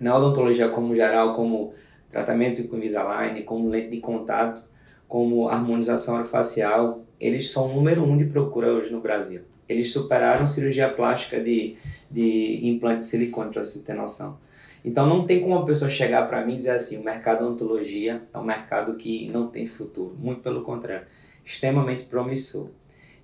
na 0.00 0.16
odontologia 0.16 0.68
como 0.68 0.96
geral, 0.96 1.36
como 1.36 1.74
tratamento 2.10 2.64
com 2.64 2.76
Invisalign, 2.76 3.44
como 3.44 3.68
lente 3.68 3.90
de 3.90 4.00
contato, 4.00 4.64
como 5.06 5.48
harmonização 5.48 6.16
orofacial, 6.16 7.04
eles 7.20 7.52
são 7.52 7.70
o 7.70 7.74
número 7.76 8.02
um 8.02 8.16
de 8.16 8.24
procura 8.24 8.72
hoje 8.72 8.90
no 8.90 9.00
Brasil. 9.00 9.42
Eles 9.68 9.92
superaram 9.92 10.46
cirurgia 10.46 10.88
plástica 10.88 11.40
de, 11.40 11.76
de 12.10 12.60
implante 12.66 13.00
de 13.00 13.06
silicone, 13.06 13.50
para 13.50 13.64
você 13.64 13.80
ter 13.80 13.94
noção. 13.94 14.38
Então 14.84 15.06
não 15.06 15.24
tem 15.24 15.40
como 15.40 15.54
uma 15.54 15.64
pessoa 15.64 15.90
chegar 15.90 16.28
para 16.28 16.44
mim 16.44 16.54
e 16.54 16.56
dizer 16.56 16.72
assim, 16.72 16.98
o 16.98 17.04
mercado 17.04 17.44
odontologia 17.44 18.22
é 18.32 18.38
um 18.38 18.44
mercado 18.44 18.94
que 18.94 19.28
não 19.30 19.46
tem 19.46 19.66
futuro. 19.66 20.16
Muito 20.18 20.40
pelo 20.40 20.62
contrário, 20.62 21.06
extremamente 21.44 22.04
promissor. 22.04 22.70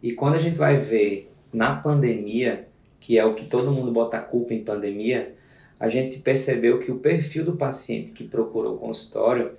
E 0.02 0.12
quando 0.12 0.34
a 0.34 0.38
gente 0.38 0.56
vai 0.56 0.78
ver 0.78 1.32
na 1.52 1.74
pandemia, 1.74 2.68
que 3.00 3.18
é 3.18 3.24
o 3.24 3.34
que 3.34 3.46
todo 3.46 3.72
mundo 3.72 3.90
bota 3.90 4.18
a 4.18 4.22
culpa 4.22 4.54
em 4.54 4.62
pandemia, 4.62 5.34
a 5.78 5.88
gente 5.88 6.18
percebeu 6.18 6.78
que 6.78 6.90
o 6.90 6.98
perfil 6.98 7.44
do 7.44 7.56
paciente 7.56 8.12
que 8.12 8.24
procurou 8.24 8.74
o 8.74 8.78
consultório, 8.78 9.52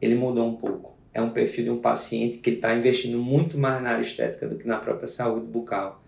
ele 0.00 0.14
mudou 0.14 0.46
um 0.46 0.56
pouco. 0.56 0.96
É 1.12 1.20
um 1.20 1.30
perfil 1.30 1.64
de 1.64 1.70
um 1.70 1.78
paciente 1.78 2.38
que 2.38 2.50
está 2.50 2.74
investindo 2.74 3.18
muito 3.18 3.58
mais 3.58 3.82
na 3.82 3.90
área 3.90 4.02
estética 4.02 4.46
do 4.46 4.56
que 4.56 4.66
na 4.66 4.78
própria 4.78 5.08
saúde 5.08 5.46
bucal. 5.46 6.02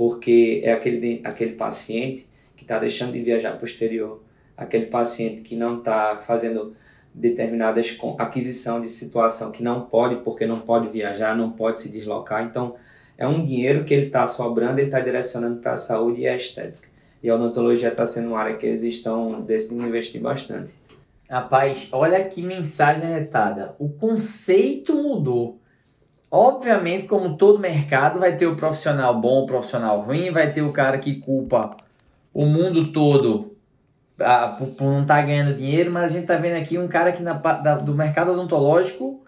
Porque 0.00 0.62
é 0.64 0.72
aquele, 0.72 1.20
aquele 1.22 1.52
paciente 1.52 2.26
que 2.56 2.64
está 2.64 2.78
deixando 2.78 3.12
de 3.12 3.20
viajar 3.20 3.52
para 3.52 3.64
o 3.64 3.66
exterior, 3.66 4.22
aquele 4.56 4.86
paciente 4.86 5.42
que 5.42 5.54
não 5.54 5.80
está 5.80 6.22
fazendo 6.26 6.74
determinadas 7.12 7.98
aquisição 8.18 8.80
de 8.80 8.88
situação 8.88 9.52
que 9.52 9.62
não 9.62 9.82
pode 9.82 10.24
porque 10.24 10.46
não 10.46 10.58
pode 10.58 10.88
viajar, 10.88 11.36
não 11.36 11.50
pode 11.50 11.80
se 11.80 11.92
deslocar. 11.92 12.42
Então, 12.46 12.76
é 13.18 13.28
um 13.28 13.42
dinheiro 13.42 13.84
que 13.84 13.92
ele 13.92 14.06
está 14.06 14.26
sobrando, 14.26 14.78
ele 14.78 14.86
está 14.86 15.00
direcionando 15.00 15.60
para 15.60 15.74
a 15.74 15.76
saúde 15.76 16.22
e 16.22 16.26
a 16.26 16.34
estética. 16.34 16.88
E 17.22 17.28
a 17.28 17.34
odontologia 17.34 17.90
está 17.90 18.06
sendo 18.06 18.28
uma 18.28 18.40
área 18.40 18.56
que 18.56 18.64
eles 18.64 18.82
estão 18.82 19.42
decidindo 19.42 19.86
investir 19.86 20.22
bastante. 20.22 20.72
Rapaz, 21.28 21.90
olha 21.92 22.24
que 22.24 22.40
mensagem 22.40 23.06
retada. 23.06 23.76
O 23.78 23.90
conceito 23.90 24.94
mudou. 24.94 25.59
Obviamente, 26.30 27.06
como 27.06 27.36
todo 27.36 27.58
mercado, 27.58 28.20
vai 28.20 28.36
ter 28.36 28.46
o 28.46 28.54
profissional 28.54 29.20
bom, 29.20 29.42
o 29.42 29.46
profissional 29.46 30.00
ruim, 30.00 30.30
vai 30.30 30.52
ter 30.52 30.62
o 30.62 30.72
cara 30.72 30.98
que 30.98 31.16
culpa 31.16 31.70
o 32.32 32.46
mundo 32.46 32.92
todo 32.92 33.56
ah, 34.20 34.54
por, 34.58 34.68
por, 34.68 34.84
não 34.84 35.02
estar 35.02 35.16
tá 35.16 35.22
ganhando 35.22 35.56
dinheiro, 35.56 35.90
mas 35.90 36.04
a 36.04 36.08
gente 36.08 36.22
está 36.22 36.36
vendo 36.36 36.56
aqui 36.56 36.78
um 36.78 36.86
cara 36.86 37.10
que 37.10 37.22
na, 37.22 37.32
da, 37.32 37.76
do 37.76 37.94
mercado 37.94 38.32
odontológico 38.32 39.24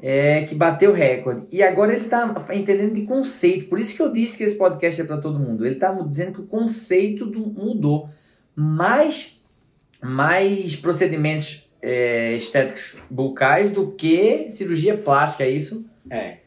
é, 0.00 0.42
que 0.42 0.54
bateu 0.54 0.92
recorde. 0.92 1.46
E 1.50 1.62
agora 1.62 1.92
ele 1.92 2.04
está 2.04 2.32
entendendo 2.52 2.94
de 2.94 3.02
conceito. 3.02 3.68
Por 3.68 3.78
isso 3.78 3.96
que 3.96 4.02
eu 4.02 4.12
disse 4.12 4.38
que 4.38 4.44
esse 4.44 4.56
podcast 4.56 5.00
é 5.00 5.04
para 5.04 5.18
todo 5.18 5.38
mundo. 5.38 5.66
Ele 5.66 5.74
está 5.74 5.90
dizendo 5.92 6.34
que 6.34 6.40
o 6.40 6.46
conceito 6.46 7.26
do, 7.26 7.40
mudou. 7.40 8.08
Mais, 8.54 9.40
mais 10.00 10.76
procedimentos 10.76 11.68
é, 11.80 12.34
estéticos 12.34 12.96
bucais 13.10 13.70
do 13.70 13.92
que 13.92 14.50
cirurgia 14.50 14.96
plástica, 14.96 15.44
é 15.44 15.50
isso? 15.50 15.88
É. 16.10 16.38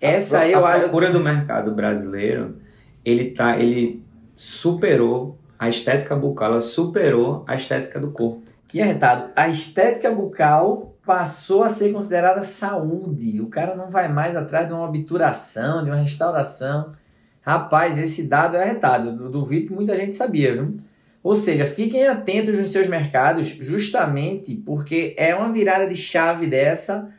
Essa 0.00 0.40
a, 0.40 0.48
eu 0.48 0.64
a 0.64 0.78
procura 0.78 1.10
do 1.10 1.20
mercado 1.20 1.74
brasileiro, 1.74 2.56
ele 3.04 3.30
tá, 3.30 3.58
ele 3.58 4.04
superou 4.34 5.38
a 5.58 5.68
estética 5.68 6.14
bucal 6.14 6.52
ela 6.52 6.60
superou 6.60 7.44
a 7.46 7.56
estética 7.56 7.98
do 7.98 8.12
corpo. 8.12 8.42
Que 8.68 8.80
arretado. 8.80 9.32
A 9.34 9.48
estética 9.48 10.10
bucal 10.10 10.94
passou 11.04 11.64
a 11.64 11.68
ser 11.68 11.92
considerada 11.92 12.42
saúde. 12.42 13.40
O 13.40 13.48
cara 13.48 13.74
não 13.74 13.90
vai 13.90 14.08
mais 14.08 14.36
atrás 14.36 14.68
de 14.68 14.72
uma 14.72 14.86
obturação, 14.86 15.82
de 15.82 15.90
uma 15.90 16.00
restauração. 16.00 16.92
Rapaz, 17.40 17.98
esse 17.98 18.28
dado 18.28 18.56
é 18.56 18.62
arretado. 18.62 19.08
Eu 19.08 19.30
duvido 19.30 19.68
que 19.68 19.72
muita 19.72 19.96
gente 19.96 20.14
sabia, 20.14 20.52
viu? 20.52 20.78
Ou 21.22 21.34
seja, 21.34 21.66
fiquem 21.66 22.06
atentos 22.06 22.56
nos 22.56 22.70
seus 22.70 22.86
mercados, 22.86 23.48
justamente 23.48 24.54
porque 24.54 25.14
é 25.18 25.34
uma 25.34 25.50
virada 25.50 25.88
de 25.88 25.94
chave 25.94 26.46
dessa 26.46 27.10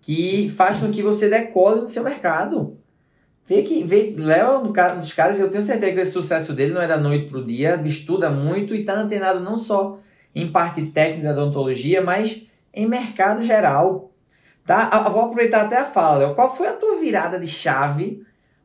que 0.00 0.48
faz 0.50 0.78
com 0.78 0.90
que 0.90 1.02
você 1.02 1.28
decole 1.28 1.82
no 1.82 1.88
seu 1.88 2.02
mercado. 2.02 2.78
Vê 3.46 3.62
que 3.62 3.82
vê, 3.82 4.14
Léo 4.16 4.46
é 4.46 4.58
um 4.58 4.98
dos 5.00 5.12
caras, 5.12 5.40
eu 5.40 5.50
tenho 5.50 5.62
certeza 5.62 5.92
que 5.92 6.00
esse 6.00 6.12
sucesso 6.12 6.52
dele 6.52 6.72
não 6.72 6.80
é 6.80 6.86
da 6.86 6.96
noite 6.96 7.28
pro 7.28 7.44
dia, 7.44 7.80
estuda 7.84 8.30
muito 8.30 8.74
e 8.74 8.80
está 8.80 8.94
antenado 8.94 9.40
não 9.40 9.56
só 9.56 9.98
em 10.34 10.50
parte 10.52 10.82
técnica 10.86 11.34
da 11.34 11.42
odontologia, 11.42 12.00
mas 12.00 12.46
em 12.72 12.86
mercado 12.86 13.42
geral. 13.42 14.12
Tá? 14.64 15.02
Eu 15.04 15.12
vou 15.12 15.22
aproveitar 15.22 15.62
até 15.62 15.76
a 15.78 15.84
fala. 15.84 16.32
Qual 16.34 16.54
foi 16.54 16.68
a 16.68 16.72
tua 16.72 17.00
virada 17.00 17.40
de 17.40 17.46
chave 17.46 18.22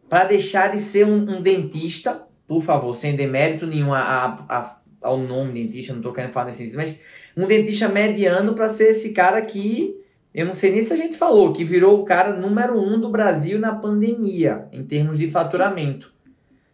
para 0.07 0.25
deixar 0.25 0.69
de 0.69 0.79
ser 0.79 1.05
um, 1.05 1.37
um, 1.37 1.41
dentista, 1.41 2.23
por 2.47 2.61
favor, 2.61 2.95
sem 2.95 3.15
demérito 3.15 3.65
nenhum 3.65 3.91
a, 3.91 4.35
a, 4.47 4.77
ao 5.01 5.17
nome 5.17 5.53
dentista, 5.53 5.93
não 5.93 5.99
estou 5.99 6.13
querendo 6.13 6.31
falar 6.31 6.45
nesse 6.45 6.59
sentido, 6.59 6.77
mas 6.77 6.99
um 7.35 7.47
dentista 7.47 7.89
mediano 7.89 8.53
para 8.53 8.69
ser 8.69 8.89
esse 8.89 9.13
cara 9.13 9.41
que, 9.41 9.95
eu 10.35 10.45
não 10.45 10.51
sei 10.51 10.73
nem 10.73 10.81
se 10.81 10.91
a 10.91 10.97
gente 10.97 11.15
falou, 11.15 11.53
que 11.53 11.63
virou 11.63 11.97
o 11.97 12.03
cara 12.03 12.35
número 12.35 12.77
um 12.77 12.99
do 12.99 13.09
Brasil 13.09 13.57
na 13.57 13.73
pandemia, 13.73 14.67
em 14.69 14.83
termos 14.83 15.17
de 15.17 15.29
faturamento. 15.29 16.13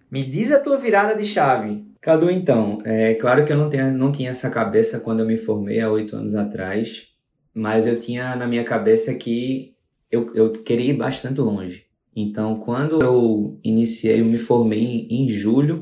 Me 0.10 0.27
diz 0.27 0.51
a 0.51 0.60
tua 0.60 0.77
virada 0.77 1.15
de 1.15 1.24
chave. 1.24 1.86
Cadu, 2.01 2.32
então, 2.32 2.82
é 2.84 3.13
claro 3.13 3.46
que 3.46 3.53
eu 3.53 3.58
não, 3.58 3.70
tenho, 3.70 3.91
não 3.94 4.12
tinha 4.12 4.32
essa 4.32 4.50
cabeça 4.50 5.00
quando 5.00 5.20
eu 5.20 5.27
me 5.27 5.38
formei 5.38 5.80
há 5.80 5.91
oito 5.91 6.15
anos 6.15 6.34
atrás, 6.34 7.10
mas 7.53 7.86
eu 7.86 8.00
tinha 8.00 8.36
na 8.36 8.48
minha 8.48 8.63
cabeça 8.63 9.13
que 9.13 9.75
eu, 10.12 10.34
eu 10.34 10.51
queria 10.51 10.89
ir 10.89 10.98
bastante 10.98 11.39
longe. 11.39 11.86
Então, 12.15 12.60
quando 12.60 13.00
eu 13.03 13.60
iniciei, 13.63 14.22
eu 14.22 14.25
me 14.25 14.38
formei 14.38 14.84
em, 14.84 15.24
em 15.24 15.30
julho, 15.30 15.80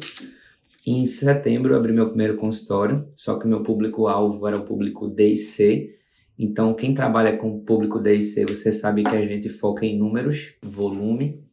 em 0.86 1.06
setembro 1.06 1.74
eu 1.74 1.78
abri 1.78 1.94
meu 1.94 2.10
primeiro 2.10 2.36
consultório, 2.36 3.08
só 3.16 3.40
que 3.40 3.48
meu 3.48 3.64
público-alvo 3.64 4.46
era 4.46 4.58
o 4.58 4.66
público 4.66 5.08
D 5.08 5.30
e 5.30 5.38
C. 5.38 5.99
Então, 6.42 6.74
quem 6.74 6.94
trabalha 6.94 7.36
com 7.36 7.60
público 7.60 8.00
D 8.00 8.16
e 8.16 8.22
C, 8.22 8.46
você 8.46 8.72
sabe 8.72 9.04
que 9.04 9.14
a 9.14 9.26
gente 9.26 9.50
foca 9.50 9.86
em 9.86 10.00
números, 10.00 10.56
volume. 10.64 11.44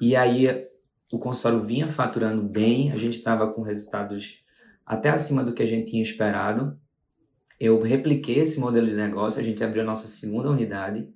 E 0.00 0.16
aí, 0.16 0.66
o 1.12 1.18
consultório 1.18 1.64
vinha 1.64 1.88
faturando 1.88 2.42
bem, 2.42 2.90
a 2.90 2.96
gente 2.96 3.18
estava 3.18 3.52
com 3.52 3.62
resultados 3.62 4.44
até 4.84 5.10
acima 5.10 5.44
do 5.44 5.54
que 5.54 5.62
a 5.62 5.66
gente 5.66 5.92
tinha 5.92 6.02
esperado. 6.02 6.76
Eu 7.60 7.80
repliquei 7.80 8.40
esse 8.40 8.58
modelo 8.58 8.88
de 8.88 8.96
negócio, 8.96 9.40
a 9.40 9.44
gente 9.44 9.62
abriu 9.62 9.82
a 9.82 9.86
nossa 9.86 10.08
segunda 10.08 10.50
unidade. 10.50 11.08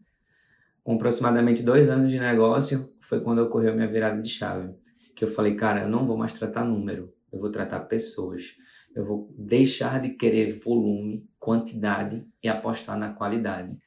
Com 0.85 0.95
aproximadamente 0.95 1.65
dois 1.65 1.91
anos 1.91 2.13
de 2.13 2.21
negócio, 2.21 2.95
foi 3.01 3.21
quando 3.21 3.41
ocorreu 3.41 3.75
minha 3.75 3.89
virada 3.89 4.23
de 4.23 4.29
chave. 4.29 4.73
Que 5.17 5.25
eu 5.25 5.29
falei, 5.29 5.57
cara, 5.57 5.83
eu 5.83 5.89
não 5.89 6.07
vou 6.07 6.17
mais 6.17 6.33
tratar 6.33 6.65
número, 6.65 7.13
eu 7.33 7.41
vou 7.41 7.51
tratar 7.51 7.81
pessoas. 7.81 8.55
Eu 8.99 9.05
vou 9.05 9.33
deixar 9.39 10.03
de 10.03 10.09
querer 10.09 10.59
volume, 10.59 11.25
quantidade 11.39 12.27
e 12.43 12.49
apostar 12.49 12.99
na 12.99 13.11
qualidade. 13.11 13.79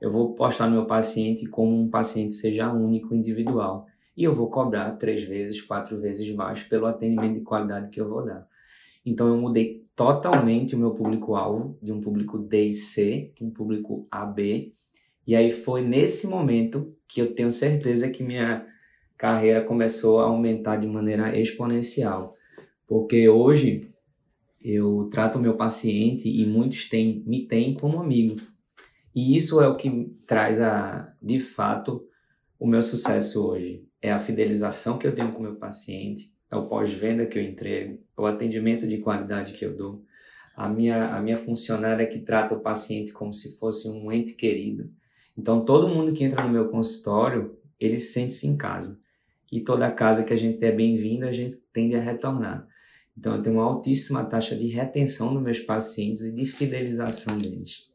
Eu 0.00 0.08
vou 0.12 0.34
apostar 0.34 0.70
no 0.70 0.76
meu 0.76 0.86
paciente 0.86 1.46
como 1.46 1.76
um 1.76 1.90
paciente 1.90 2.36
seja 2.36 2.72
único, 2.72 3.12
individual. 3.12 3.88
E 4.16 4.22
eu 4.22 4.32
vou 4.32 4.48
cobrar 4.48 4.92
três 4.92 5.24
vezes, 5.24 5.60
quatro 5.60 5.98
vezes 6.00 6.32
mais 6.32 6.62
pelo 6.62 6.86
atendimento 6.86 7.40
de 7.40 7.40
qualidade 7.40 7.90
que 7.90 8.00
eu 8.00 8.08
vou 8.08 8.24
dar. 8.24 8.46
Então 9.04 9.26
eu 9.26 9.36
mudei 9.36 9.84
totalmente 9.96 10.76
o 10.76 10.78
meu 10.78 10.92
público-alvo 10.92 11.76
de 11.82 11.90
um 11.90 12.00
público 12.00 12.38
D 12.38 12.66
e 12.66 12.72
C, 12.72 13.32
um 13.40 13.50
público 13.50 14.06
AB. 14.12 14.72
E 15.26 15.34
aí 15.34 15.50
foi 15.50 15.82
nesse 15.82 16.28
momento 16.28 16.94
que 17.08 17.20
eu 17.20 17.34
tenho 17.34 17.50
certeza 17.50 18.08
que 18.08 18.22
minha 18.22 18.64
carreira 19.18 19.64
começou 19.64 20.20
a 20.20 20.26
aumentar 20.26 20.76
de 20.76 20.86
maneira 20.86 21.36
exponencial. 21.36 22.36
Porque 22.86 23.28
hoje 23.28 23.91
eu 24.62 25.08
trato 25.10 25.38
o 25.38 25.42
meu 25.42 25.56
paciente 25.56 26.28
e 26.28 26.46
muitos 26.46 26.88
têm, 26.88 27.22
me 27.26 27.46
têm 27.46 27.74
como 27.74 28.00
amigo. 28.00 28.36
E 29.14 29.36
isso 29.36 29.60
é 29.60 29.68
o 29.68 29.76
que 29.76 30.10
traz 30.26 30.60
a, 30.60 31.12
de 31.20 31.38
fato 31.38 32.06
o 32.58 32.66
meu 32.66 32.82
sucesso 32.82 33.46
hoje. 33.46 33.84
É 34.00 34.12
a 34.12 34.18
fidelização 34.18 34.98
que 34.98 35.06
eu 35.06 35.14
tenho 35.14 35.32
com 35.32 35.40
o 35.40 35.42
meu 35.42 35.56
paciente, 35.56 36.32
é 36.50 36.56
o 36.56 36.66
pós-venda 36.66 37.26
que 37.26 37.38
eu 37.38 37.42
entrego, 37.42 37.98
é 38.16 38.20
o 38.20 38.26
atendimento 38.26 38.86
de 38.86 38.98
qualidade 38.98 39.52
que 39.52 39.64
eu 39.64 39.76
dou. 39.76 40.04
A 40.54 40.68
minha, 40.68 41.14
a 41.14 41.20
minha 41.20 41.36
funcionária 41.36 42.06
que 42.06 42.20
trata 42.20 42.54
o 42.54 42.60
paciente 42.60 43.12
como 43.12 43.32
se 43.32 43.58
fosse 43.58 43.88
um 43.88 44.12
ente 44.12 44.34
querido. 44.34 44.90
Então, 45.36 45.64
todo 45.64 45.88
mundo 45.88 46.12
que 46.12 46.24
entra 46.24 46.44
no 46.44 46.52
meu 46.52 46.68
consultório, 46.68 47.56
ele 47.80 47.98
sente-se 47.98 48.46
em 48.46 48.56
casa. 48.56 49.00
E 49.50 49.60
toda 49.60 49.90
casa 49.90 50.24
que 50.24 50.32
a 50.32 50.36
gente 50.36 50.62
é 50.64 50.70
bem-vindo, 50.70 51.26
a 51.26 51.32
gente 51.32 51.56
tende 51.72 51.94
a 51.94 52.00
retornar. 52.00 52.66
Então, 53.16 53.36
eu 53.36 53.42
tenho 53.42 53.56
uma 53.56 53.64
altíssima 53.64 54.24
taxa 54.24 54.56
de 54.56 54.66
retenção 54.68 55.32
dos 55.34 55.42
meus 55.42 55.60
pacientes 55.60 56.22
e 56.22 56.34
de 56.34 56.46
fidelização 56.46 57.36
deles. 57.36 57.92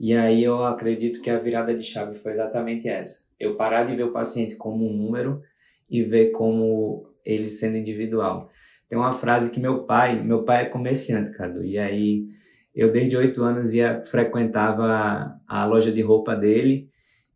E 0.00 0.14
aí 0.14 0.42
eu 0.42 0.64
acredito 0.64 1.20
que 1.20 1.28
a 1.28 1.38
virada 1.38 1.76
de 1.76 1.84
chave 1.84 2.16
foi 2.16 2.32
exatamente 2.32 2.88
essa. 2.88 3.28
Eu 3.38 3.54
parar 3.56 3.84
de 3.84 3.94
ver 3.94 4.04
o 4.04 4.12
paciente 4.12 4.56
como 4.56 4.88
um 4.88 4.96
número 4.96 5.42
e 5.90 6.02
ver 6.02 6.30
como 6.30 7.06
ele 7.22 7.50
sendo 7.50 7.76
individual. 7.76 8.50
Tem 8.88 8.98
uma 8.98 9.12
frase 9.12 9.52
que 9.52 9.60
meu 9.60 9.84
pai, 9.84 10.22
meu 10.22 10.42
pai 10.42 10.62
é 10.62 10.68
comerciante, 10.70 11.32
Cadu, 11.32 11.62
e 11.62 11.78
aí 11.78 12.26
eu 12.74 12.90
desde 12.90 13.14
oito 13.14 13.42
anos 13.42 13.74
ia 13.74 14.02
frequentava 14.06 15.38
a 15.46 15.66
loja 15.66 15.92
de 15.92 16.00
roupa 16.00 16.34
dele 16.34 16.88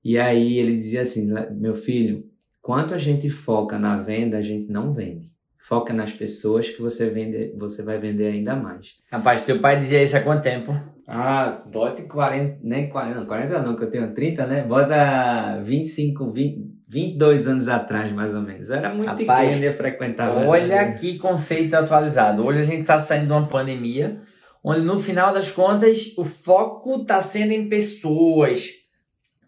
e 0.02 0.18
aí 0.18 0.58
ele 0.58 0.76
dizia 0.76 1.02
assim, 1.02 1.30
meu 1.52 1.74
filho, 1.74 2.24
quanto 2.62 2.94
a 2.94 2.98
gente 2.98 3.28
foca 3.28 3.78
na 3.78 4.00
venda, 4.00 4.38
a 4.38 4.42
gente 4.42 4.70
não 4.70 4.90
vende. 4.90 5.33
Foca 5.66 5.94
nas 5.94 6.12
pessoas 6.12 6.68
que 6.68 6.82
você 6.82 7.08
vende, 7.08 7.54
você 7.56 7.82
vai 7.82 7.98
vender 7.98 8.26
ainda 8.26 8.54
mais. 8.54 8.96
Rapaz, 9.10 9.44
teu 9.44 9.60
pai 9.60 9.78
dizia 9.78 10.02
isso 10.02 10.14
há 10.14 10.20
quanto 10.20 10.42
tempo? 10.42 10.78
Ah, 11.08 11.62
bota 11.72 12.02
40, 12.02 12.58
nem 12.62 12.90
40, 12.90 13.24
40 13.24 13.62
não, 13.62 13.74
que 13.74 13.84
eu 13.84 13.90
tenho 13.90 14.12
30, 14.12 14.46
né? 14.46 14.62
Bota 14.62 15.62
25, 15.62 16.30
20, 16.30 16.58
22 16.86 17.48
anos 17.48 17.66
atrás, 17.66 18.12
mais 18.12 18.34
ou 18.34 18.42
menos. 18.42 18.68
Eu 18.68 18.76
era 18.76 18.94
muito 18.94 19.08
Rapaz, 19.08 19.48
pequeno 19.48 19.64
e 19.64 19.66
eu 19.66 19.72
frequentava. 19.72 20.46
Olha 20.46 20.92
que 20.92 21.16
conceito 21.16 21.72
atualizado. 21.72 22.44
Hoje 22.44 22.60
a 22.60 22.64
gente 22.64 22.82
está 22.82 22.98
saindo 22.98 23.28
de 23.28 23.32
uma 23.32 23.48
pandemia, 23.48 24.20
onde 24.62 24.82
no 24.82 25.00
final 25.00 25.32
das 25.32 25.50
contas 25.50 26.12
o 26.18 26.26
foco 26.26 27.00
está 27.00 27.22
sendo 27.22 27.52
em 27.52 27.70
pessoas. 27.70 28.68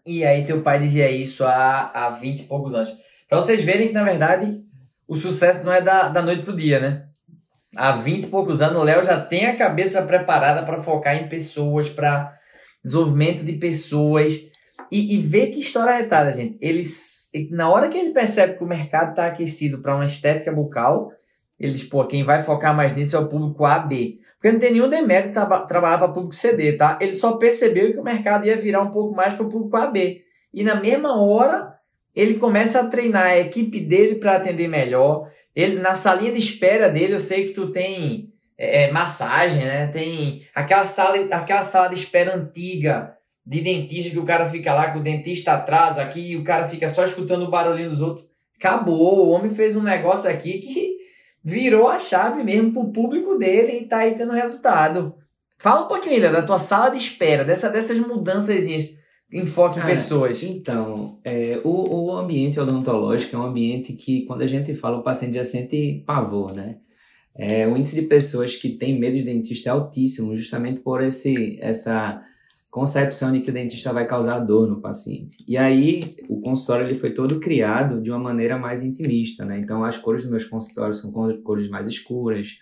E 0.03 0.25
aí 0.25 0.43
teu 0.45 0.61
pai 0.61 0.79
dizia 0.79 1.11
isso 1.11 1.43
há, 1.43 1.91
há 1.93 2.09
20 2.09 2.39
e 2.39 2.43
poucos 2.45 2.73
anos. 2.73 2.91
Para 3.29 3.41
vocês 3.41 3.63
verem 3.63 3.89
que, 3.89 3.93
na 3.93 4.03
verdade, 4.03 4.65
o 5.07 5.15
sucesso 5.15 5.65
não 5.65 5.71
é 5.71 5.81
da, 5.81 6.09
da 6.09 6.21
noite 6.21 6.43
pro 6.43 6.55
dia, 6.55 6.79
né? 6.79 7.07
Há 7.75 7.91
20 7.91 8.23
e 8.25 8.27
poucos 8.27 8.61
anos, 8.61 8.79
o 8.79 8.83
Léo 8.83 9.03
já 9.03 9.19
tem 9.19 9.45
a 9.45 9.55
cabeça 9.55 10.01
preparada 10.01 10.65
para 10.65 10.79
focar 10.79 11.15
em 11.15 11.29
pessoas, 11.29 11.89
para 11.89 12.35
desenvolvimento 12.83 13.43
de 13.43 13.53
pessoas. 13.53 14.33
E, 14.91 15.15
e 15.15 15.21
ver 15.21 15.47
que 15.47 15.59
história 15.59 15.93
retada, 15.93 16.31
gente. 16.31 16.57
Eles, 16.61 17.29
na 17.51 17.69
hora 17.69 17.89
que 17.89 17.97
ele 17.97 18.11
percebe 18.11 18.57
que 18.57 18.63
o 18.63 18.67
mercado 18.67 19.09
está 19.09 19.27
aquecido 19.27 19.79
para 19.79 19.95
uma 19.95 20.05
estética 20.05 20.51
bucal, 20.51 21.11
eles, 21.59 21.83
pô, 21.83 22.05
quem 22.05 22.23
vai 22.23 22.41
focar 22.41 22.75
mais 22.75 22.95
nisso 22.95 23.15
é 23.15 23.19
o 23.19 23.27
público 23.27 23.65
AB. 23.65 24.19
Porque 24.35 24.51
não 24.51 24.59
tem 24.59 24.71
nenhum 24.71 24.89
demérito 24.89 25.33
tra 25.33 25.45
trabalhar 25.61 25.97
para 25.97 26.13
público 26.13 26.35
CD, 26.35 26.73
tá? 26.73 26.97
Ele 27.01 27.13
só 27.13 27.33
percebeu 27.37 27.91
que 27.91 27.99
o 27.99 28.03
mercado 28.03 28.45
ia 28.45 28.55
virar 28.55 28.81
um 28.81 28.91
pouco 28.91 29.15
mais 29.15 29.33
para 29.33 29.45
o 29.45 29.49
público 29.49 29.75
AB. 29.75 30.21
E 30.53 30.63
na 30.63 30.75
mesma 30.79 31.19
hora, 31.21 31.76
ele 32.17 32.33
começa 32.39 32.81
a 32.81 32.87
treinar 32.87 33.27
a 33.27 33.37
equipe 33.37 33.79
dele 33.79 34.15
para 34.15 34.37
atender 34.37 34.67
melhor. 34.67 35.29
Ele 35.55 35.77
na 35.77 35.93
salinha 35.93 36.31
de 36.31 36.39
espera 36.39 36.89
dele, 36.89 37.13
eu 37.13 37.19
sei 37.19 37.45
que 37.45 37.53
tu 37.53 37.71
tem 37.71 38.33
é, 38.57 38.85
é, 38.85 38.91
massagem, 38.91 39.63
né? 39.63 39.85
Tem 39.85 40.41
aquela 40.55 40.83
sala, 40.83 41.15
aquela 41.29 41.61
sala 41.61 41.89
de 41.89 41.93
espera 41.93 42.35
antiga 42.35 43.15
de 43.45 43.61
dentista 43.61 44.09
que 44.09 44.17
o 44.17 44.25
cara 44.25 44.47
fica 44.47 44.73
lá 44.73 44.91
com 44.91 44.97
o 44.97 45.03
dentista 45.03 45.53
atrás 45.53 45.99
aqui 45.99 46.31
e 46.31 46.35
o 46.35 46.43
cara 46.43 46.67
fica 46.67 46.89
só 46.89 47.05
escutando 47.05 47.43
o 47.43 47.51
barulhinho 47.51 47.91
dos 47.91 48.01
outros. 48.01 48.27
Acabou, 48.59 49.27
o 49.27 49.29
homem 49.29 49.51
fez 49.51 49.75
um 49.75 49.83
negócio 49.83 50.27
aqui 50.27 50.57
que 50.57 50.97
virou 51.43 51.87
a 51.87 51.99
chave 51.99 52.43
mesmo 52.43 52.73
pro 52.73 52.91
público 52.91 53.37
dele 53.37 53.73
e 53.73 53.85
tá 53.85 53.99
aí 53.99 54.15
tendo 54.15 54.33
resultado. 54.33 55.15
Fala 55.59 55.85
um 55.85 55.87
pouquinho, 55.87 56.15
Ilha, 56.15 56.31
da 56.31 56.41
tua 56.41 56.57
sala 56.57 56.89
de 56.89 56.97
espera, 56.97 57.45
dessa, 57.45 57.69
dessas 57.69 57.99
mudanças 57.99 58.65
enfoque 59.31 59.79
em 59.79 59.83
pessoas? 59.83 60.41
Então, 60.43 61.19
é, 61.23 61.59
o, 61.63 62.05
o 62.05 62.11
ambiente 62.11 62.59
odontológico 62.59 63.35
é 63.35 63.39
um 63.39 63.45
ambiente 63.45 63.93
que, 63.93 64.23
quando 64.23 64.41
a 64.41 64.47
gente 64.47 64.73
fala, 64.73 64.97
o 64.97 65.03
paciente 65.03 65.35
já 65.35 65.43
sente 65.43 66.03
pavor, 66.05 66.53
né? 66.53 66.77
É, 67.35 67.67
o 67.67 67.77
índice 67.77 67.95
de 67.95 68.07
pessoas 68.07 68.55
que 68.55 68.69
têm 68.69 68.99
medo 68.99 69.15
de 69.15 69.23
dentista 69.23 69.69
é 69.69 69.71
altíssimo, 69.71 70.35
justamente 70.35 70.79
por 70.79 71.03
esse, 71.03 71.59
essa 71.61 72.21
concepção 72.71 73.31
de 73.31 73.41
que 73.41 73.51
o 73.51 73.53
dentista 73.53 73.93
vai 73.93 74.07
causar 74.07 74.39
dor 74.39 74.67
no 74.67 74.81
paciente. 74.81 75.37
E 75.47 75.55
aí, 75.55 76.15
o 76.27 76.41
consultório 76.41 76.87
ele 76.87 76.97
foi 76.97 77.13
todo 77.13 77.39
criado 77.39 78.01
de 78.01 78.09
uma 78.09 78.19
maneira 78.19 78.57
mais 78.57 78.81
intimista, 78.81 79.45
né? 79.45 79.59
Então, 79.59 79.83
as 79.83 79.97
cores 79.97 80.23
dos 80.23 80.31
meus 80.31 80.45
consultórios 80.45 80.99
são 80.99 81.11
cores 81.43 81.69
mais 81.69 81.87
escuras, 81.87 82.57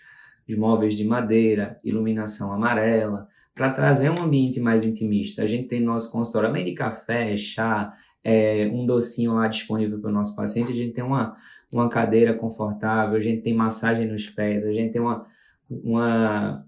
os 0.48 0.56
móveis 0.56 0.94
de 0.94 1.04
madeira, 1.04 1.80
iluminação 1.82 2.52
amarela, 2.52 3.28
para 3.56 3.70
trazer 3.70 4.10
um 4.10 4.22
ambiente 4.22 4.60
mais 4.60 4.84
intimista. 4.84 5.42
A 5.42 5.46
gente 5.46 5.66
tem 5.66 5.80
no 5.80 5.86
nosso 5.86 6.12
consultório, 6.12 6.50
além 6.50 6.66
de 6.66 6.72
café, 6.72 7.34
chá, 7.38 7.90
é, 8.22 8.68
um 8.70 8.84
docinho 8.84 9.32
lá 9.32 9.48
disponível 9.48 9.98
para 9.98 10.10
o 10.10 10.12
nosso 10.12 10.36
paciente, 10.36 10.70
a 10.70 10.74
gente 10.74 10.92
tem 10.92 11.02
uma, 11.02 11.34
uma 11.72 11.88
cadeira 11.88 12.34
confortável, 12.34 13.16
a 13.16 13.20
gente 13.20 13.40
tem 13.40 13.54
massagem 13.54 14.06
nos 14.06 14.28
pés, 14.28 14.66
a 14.66 14.72
gente 14.72 14.92
tem 14.92 15.00
uma, 15.00 15.26
uma 15.70 16.66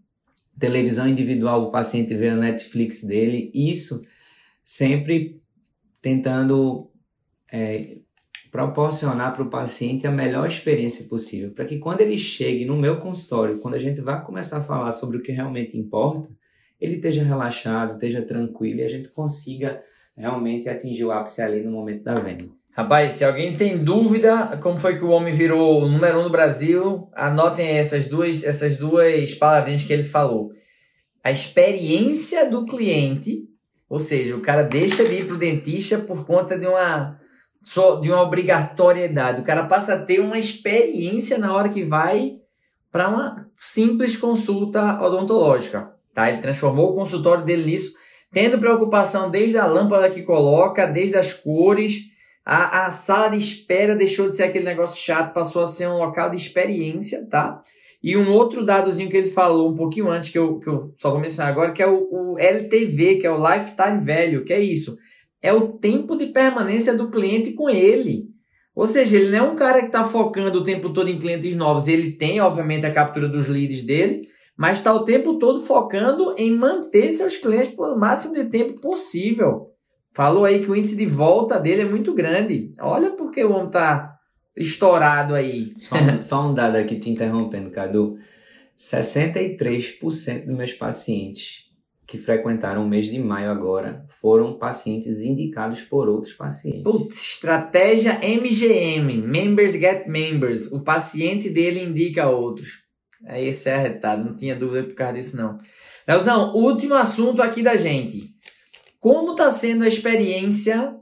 televisão 0.59 1.07
individual, 1.07 1.64
o 1.64 1.71
paciente 1.71 2.14
vê 2.14 2.30
a 2.30 2.37
Netflix 2.37 3.04
dele, 3.04 3.50
isso 3.52 4.02
sempre 4.64 5.42
tentando 6.00 6.90
é, 7.52 7.99
proporcionar 8.50 9.35
para 9.35 9.42
o 9.42 9.50
paciente 9.50 10.07
a 10.07 10.11
melhor 10.11 10.49
experiência 10.49 11.07
possível, 11.07 11.50
para 11.50 11.66
que 11.66 11.78
quando 11.78 12.00
ele 12.00 12.16
chegue 12.16 12.64
no 12.64 12.78
meu 12.78 12.99
consultório, 12.99 13.59
quando 13.59 13.75
a 13.75 13.78
gente 13.78 14.00
vai 14.00 14.25
começar 14.25 14.59
a 14.59 14.64
falar 14.64 14.92
sobre 14.92 15.18
o 15.18 15.23
que 15.23 15.33
realmente 15.33 15.76
importa, 15.76 16.30
ele 16.81 16.97
esteja 16.97 17.23
relaxado, 17.23 17.95
esteja 17.95 18.23
tranquilo 18.23 18.81
e 18.81 18.85
a 18.85 18.89
gente 18.89 19.09
consiga 19.09 19.81
realmente 20.17 20.69
atingir 20.69 21.05
o 21.05 21.13
ápice 21.13 21.43
ali 21.43 21.63
no 21.63 21.71
momento 21.71 22.03
da 22.03 22.15
venda. 22.15 22.45
Rapaz, 22.79 23.13
se 23.13 23.25
alguém 23.25 23.57
tem 23.57 23.83
dúvida 23.83 24.57
como 24.63 24.79
foi 24.79 24.97
que 24.97 25.05
o 25.05 25.11
homem 25.11 25.35
virou 25.35 25.83
o 25.83 25.89
número 25.89 26.21
um 26.21 26.25
no 26.25 26.31
Brasil, 26.31 27.09
anotem 27.13 27.77
essas 27.77 28.07
duas, 28.07 28.45
essas 28.45 28.77
duas 28.77 29.35
palavrinhas 29.35 29.83
que 29.83 29.93
ele 29.93 30.05
falou. 30.05 30.53
A 31.25 31.33
experiência 31.33 32.49
do 32.49 32.65
cliente, 32.65 33.49
ou 33.89 33.99
seja, 33.99 34.37
o 34.37 34.41
cara 34.41 34.63
deixa 34.63 35.05
de 35.05 35.17
ir 35.17 35.27
para 35.27 35.35
o 35.35 35.39
dentista 35.39 35.99
por 35.99 36.25
conta 36.25 36.57
de 36.57 36.69
uma, 36.69 37.19
só, 37.65 37.99
de 37.99 38.11
uma 38.11 38.23
obrigatoriedade. 38.23 39.41
O 39.41 39.45
cara 39.45 39.67
passa 39.67 39.95
a 39.95 40.01
ter 40.01 40.21
uma 40.21 40.39
experiência 40.39 41.37
na 41.37 41.53
hora 41.53 41.69
que 41.69 41.85
vai 41.85 42.37
para 42.93 43.09
uma 43.09 43.49
simples 43.55 44.17
consulta 44.17 45.03
odontológica. 45.03 45.98
Tá? 46.19 46.29
Ele 46.29 46.43
transformou 46.43 46.91
o 46.91 46.95
consultório 46.97 47.45
dele 47.45 47.65
nisso, 47.65 47.93
tendo 48.33 48.59
preocupação 48.59 49.31
desde 49.31 49.57
a 49.57 49.67
lâmpada 49.67 50.11
que 50.11 50.23
coloca, 50.23 50.85
desde 50.85 51.17
as 51.17 51.33
cores 51.33 52.09
a, 52.45 52.87
a 52.87 52.91
sala 52.91 53.29
de 53.29 53.37
espera 53.37 53.95
deixou 53.95 54.29
de 54.29 54.35
ser 54.35 54.43
aquele 54.43 54.65
negócio 54.65 55.01
chato, 55.01 55.33
passou 55.33 55.63
a 55.63 55.67
ser 55.67 55.87
um 55.87 55.99
local 55.99 56.29
de 56.31 56.37
experiência, 56.37 57.29
tá? 57.31 57.63
E 58.03 58.17
um 58.17 58.33
outro 58.33 58.67
dadozinho 58.67 59.09
que 59.09 59.17
ele 59.17 59.31
falou 59.31 59.71
um 59.71 59.77
pouquinho 59.77 60.09
antes, 60.11 60.29
que 60.29 60.39
eu, 60.39 60.59
que 60.59 60.67
eu 60.67 60.93
só 60.97 61.13
vou 61.13 61.21
mencionar 61.21 61.53
agora, 61.53 61.73
que 61.73 61.85
é 61.85 61.87
o, 61.87 62.09
o 62.11 62.37
LTV, 62.37 63.19
que 63.21 63.27
é 63.27 63.31
o 63.31 63.39
Lifetime 63.39 64.05
Value, 64.05 64.45
que 64.45 64.53
é 64.53 64.61
isso. 64.61 64.97
É 65.41 65.53
o 65.53 65.69
tempo 65.69 66.17
de 66.17 66.27
permanência 66.27 66.97
do 66.97 67.13
cliente 67.13 67.53
com 67.53 67.71
ele. 67.71 68.25
Ou 68.75 68.89
seja, 68.89 69.17
ele 69.17 69.31
não 69.31 69.39
é 69.39 69.43
um 69.51 69.55
cara 69.55 69.83
que 69.83 69.87
está 69.87 70.03
focando 70.03 70.59
o 70.59 70.65
tempo 70.65 70.93
todo 70.93 71.09
em 71.09 71.19
clientes 71.19 71.55
novos. 71.55 71.87
Ele 71.87 72.11
tem, 72.11 72.41
obviamente, 72.41 72.87
a 72.87 72.93
captura 72.93 73.29
dos 73.29 73.47
leads 73.47 73.85
dele, 73.85 74.27
mas 74.59 74.79
está 74.79 74.93
o 74.93 75.05
tempo 75.05 75.38
todo 75.38 75.61
focando 75.61 76.35
em 76.37 76.53
manter 76.53 77.12
seus 77.12 77.37
clientes 77.37 77.77
por 77.77 77.91
o 77.91 77.97
máximo 77.97 78.35
de 78.35 78.47
tempo 78.47 78.81
possível. 78.81 79.69
Falou 80.12 80.45
aí 80.45 80.65
que 80.65 80.69
o 80.69 80.75
índice 80.75 80.97
de 80.97 81.07
volta 81.07 81.61
dele 81.61 81.83
é 81.83 81.85
muito 81.85 82.12
grande. 82.12 82.75
Olha 82.81 83.12
porque 83.12 83.45
o 83.45 83.53
homem 83.53 83.71
tá 83.71 84.17
estourado 84.57 85.33
aí. 85.33 85.75
Só 85.79 85.95
um, 85.95 86.21
só 86.21 86.49
um 86.49 86.55
dado 86.55 86.75
aqui 86.75 86.99
te 86.99 87.09
interrompendo, 87.09 87.71
Cadu. 87.71 88.19
63% 88.77 90.47
dos 90.47 90.55
meus 90.57 90.73
pacientes 90.73 91.69
que 92.05 92.19
frequentaram 92.19 92.85
o 92.85 92.88
mês 92.88 93.09
de 93.09 93.19
maio 93.21 93.50
agora 93.50 94.05
foram 94.09 94.59
pacientes 94.59 95.21
indicados 95.21 95.83
por 95.83 96.09
outros 96.09 96.33
pacientes. 96.33 96.83
Putz, 96.83 97.23
estratégia 97.35 98.19
MGM, 98.19 99.19
Members 99.19 99.75
Get 99.75 100.09
Members. 100.09 100.73
O 100.73 100.83
paciente 100.83 101.49
dele 101.49 101.81
indica 101.81 102.29
outros. 102.29 102.88
Aí 103.27 103.49
esse 103.49 103.69
é 103.69 103.75
arretado, 103.75 104.25
não 104.25 104.37
tinha 104.37 104.55
dúvida 104.55 104.85
por 104.85 104.95
causa 104.95 105.15
disso 105.15 105.37
não. 105.37 105.59
Leozão, 106.07 106.55
último 106.55 106.95
assunto 106.95 107.43
aqui 107.43 107.63
da 107.63 107.77
gente. 107.77 108.31
Como 109.01 109.33
está 109.33 109.51
sendo 109.51 109.85
a 109.85 109.89
experiência 109.89 110.97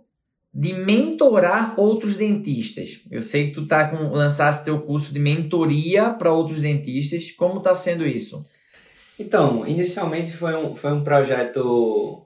de 0.52 0.72
mentorar 0.72 1.78
outros 1.78 2.16
dentistas? 2.16 3.00
Eu 3.10 3.22
sei 3.22 3.48
que 3.48 3.54
tu 3.54 3.66
tá 3.66 3.88
com 3.88 4.10
lançaste 4.10 4.64
teu 4.64 4.80
curso 4.82 5.12
de 5.12 5.18
mentoria 5.18 6.10
para 6.10 6.32
outros 6.32 6.60
dentistas. 6.60 7.30
Como 7.30 7.58
está 7.58 7.74
sendo 7.74 8.06
isso? 8.06 8.44
Então, 9.18 9.66
inicialmente 9.66 10.30
foi 10.32 10.54
um, 10.56 10.74
foi 10.74 10.92
um 10.92 11.04
projeto 11.04 12.25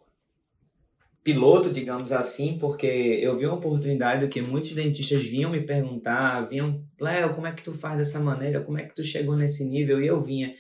piloto, 1.32 1.70
digamos 1.70 2.12
assim, 2.12 2.58
porque 2.58 2.86
eu 2.86 3.36
vi 3.36 3.46
uma 3.46 3.54
oportunidade 3.54 4.26
que 4.28 4.40
muitos 4.40 4.74
dentistas 4.74 5.22
vinham 5.22 5.50
me 5.50 5.60
perguntar, 5.60 6.48
vinham, 6.48 6.84
Léo, 7.00 7.34
como 7.34 7.46
é 7.46 7.52
que 7.52 7.62
tu 7.62 7.72
faz 7.72 7.96
dessa 7.96 8.18
maneira? 8.18 8.60
Como 8.60 8.78
é 8.78 8.84
que 8.84 8.94
tu 8.94 9.04
chegou 9.04 9.36
nesse 9.36 9.64
nível? 9.64 10.02
E 10.02 10.06
eu 10.08 10.20
vinha, 10.20 10.54